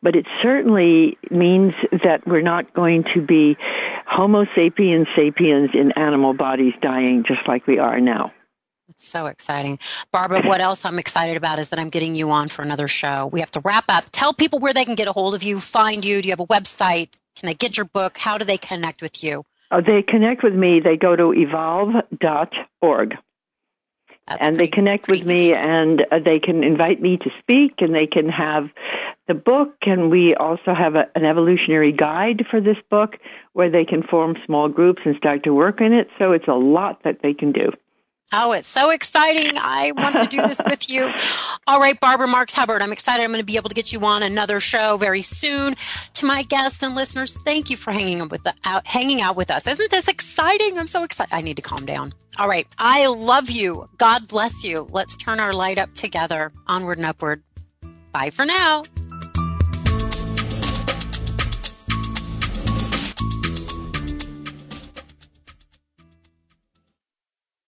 But 0.00 0.16
it 0.16 0.26
certainly 0.40 1.18
means 1.30 1.74
that 2.02 2.26
we're 2.26 2.42
not 2.42 2.72
going 2.74 3.04
to 3.14 3.20
be 3.20 3.56
Homo 4.06 4.46
sapiens 4.54 5.08
sapiens 5.14 5.70
in 5.74 5.92
animal 5.92 6.34
bodies 6.34 6.74
dying 6.80 7.24
just 7.24 7.46
like 7.46 7.66
we 7.66 7.78
are 7.78 8.00
now. 8.00 8.32
It's 8.88 9.08
so 9.08 9.26
exciting. 9.26 9.78
Barbara, 10.12 10.42
what 10.42 10.60
else 10.68 10.84
I'm 10.84 10.98
excited 10.98 11.36
about 11.36 11.58
is 11.58 11.70
that 11.70 11.78
I'm 11.78 11.88
getting 11.88 12.14
you 12.14 12.30
on 12.30 12.48
for 12.48 12.62
another 12.62 12.88
show. 12.88 13.26
We 13.26 13.40
have 13.40 13.50
to 13.52 13.60
wrap 13.60 13.84
up. 13.88 14.04
Tell 14.12 14.34
people 14.34 14.58
where 14.58 14.74
they 14.74 14.84
can 14.84 14.94
get 14.94 15.08
a 15.08 15.12
hold 15.12 15.34
of 15.34 15.42
you, 15.42 15.60
find 15.60 16.04
you. 16.04 16.20
Do 16.20 16.28
you 16.28 16.32
have 16.32 16.40
a 16.40 16.46
website? 16.46 17.08
Can 17.36 17.46
they 17.46 17.54
get 17.54 17.76
your 17.76 17.86
book? 17.86 18.18
How 18.18 18.38
do 18.38 18.44
they 18.44 18.58
connect 18.58 19.00
with 19.00 19.24
you? 19.24 19.44
Uh, 19.70 19.80
they 19.80 20.02
connect 20.02 20.42
with 20.42 20.54
me. 20.54 20.80
They 20.80 20.96
go 20.98 21.16
to 21.16 21.32
evolve.org. 21.32 23.16
That's 24.28 24.46
and 24.46 24.56
they 24.56 24.68
connect 24.68 25.08
with 25.08 25.26
me 25.26 25.52
and 25.52 26.06
uh, 26.10 26.20
they 26.20 26.38
can 26.38 26.62
invite 26.62 27.00
me 27.00 27.16
to 27.18 27.30
speak 27.40 27.82
and 27.82 27.92
they 27.92 28.06
can 28.06 28.28
have 28.28 28.70
the 29.26 29.34
book 29.34 29.74
and 29.82 30.10
we 30.10 30.34
also 30.34 30.74
have 30.74 30.94
a, 30.94 31.08
an 31.16 31.24
evolutionary 31.24 31.90
guide 31.90 32.46
for 32.48 32.60
this 32.60 32.76
book 32.88 33.18
where 33.52 33.68
they 33.68 33.84
can 33.84 34.02
form 34.02 34.36
small 34.46 34.68
groups 34.68 35.02
and 35.04 35.16
start 35.16 35.42
to 35.44 35.52
work 35.52 35.80
in 35.80 35.92
it. 35.92 36.08
So 36.18 36.32
it's 36.32 36.46
a 36.46 36.54
lot 36.54 37.02
that 37.02 37.20
they 37.20 37.34
can 37.34 37.50
do. 37.50 37.72
Oh, 38.32 38.52
it's 38.52 38.68
so 38.68 38.90
exciting. 38.90 39.58
I 39.58 39.92
want 39.92 40.16
to 40.16 40.26
do 40.26 40.40
this 40.46 40.60
with 40.66 40.88
you. 40.88 41.12
All 41.66 41.78
right, 41.78 41.98
Barbara 42.00 42.26
Marx 42.26 42.54
Hubbard, 42.54 42.80
I'm 42.80 42.92
excited. 42.92 43.22
I'm 43.22 43.30
going 43.30 43.40
to 43.42 43.46
be 43.46 43.56
able 43.56 43.68
to 43.68 43.74
get 43.74 43.92
you 43.92 44.00
on 44.04 44.22
another 44.22 44.58
show 44.58 44.96
very 44.96 45.22
soon. 45.22 45.76
To 46.14 46.26
my 46.26 46.42
guests 46.42 46.82
and 46.82 46.94
listeners, 46.94 47.36
thank 47.44 47.68
you 47.68 47.76
for 47.76 47.92
hanging 47.92 48.26
with, 48.28 48.42
the, 48.44 48.54
out, 48.64 48.86
hanging 48.86 49.20
out 49.20 49.36
with 49.36 49.50
us. 49.50 49.66
Isn't 49.66 49.90
this 49.90 50.08
exciting? 50.08 50.78
I'm 50.78 50.86
so 50.86 51.02
excited. 51.02 51.34
I 51.34 51.42
need 51.42 51.56
to 51.56 51.62
calm 51.62 51.84
down. 51.84 52.14
All 52.38 52.48
right. 52.48 52.66
I 52.78 53.06
love 53.06 53.50
you. 53.50 53.88
God 53.98 54.28
bless 54.28 54.64
you. 54.64 54.88
Let's 54.90 55.16
turn 55.16 55.38
our 55.38 55.52
light 55.52 55.78
up 55.78 55.92
together. 55.94 56.52
Onward 56.66 56.98
and 56.98 57.06
upward. 57.06 57.42
Bye 58.12 58.30
for 58.30 58.46
now. 58.46 58.84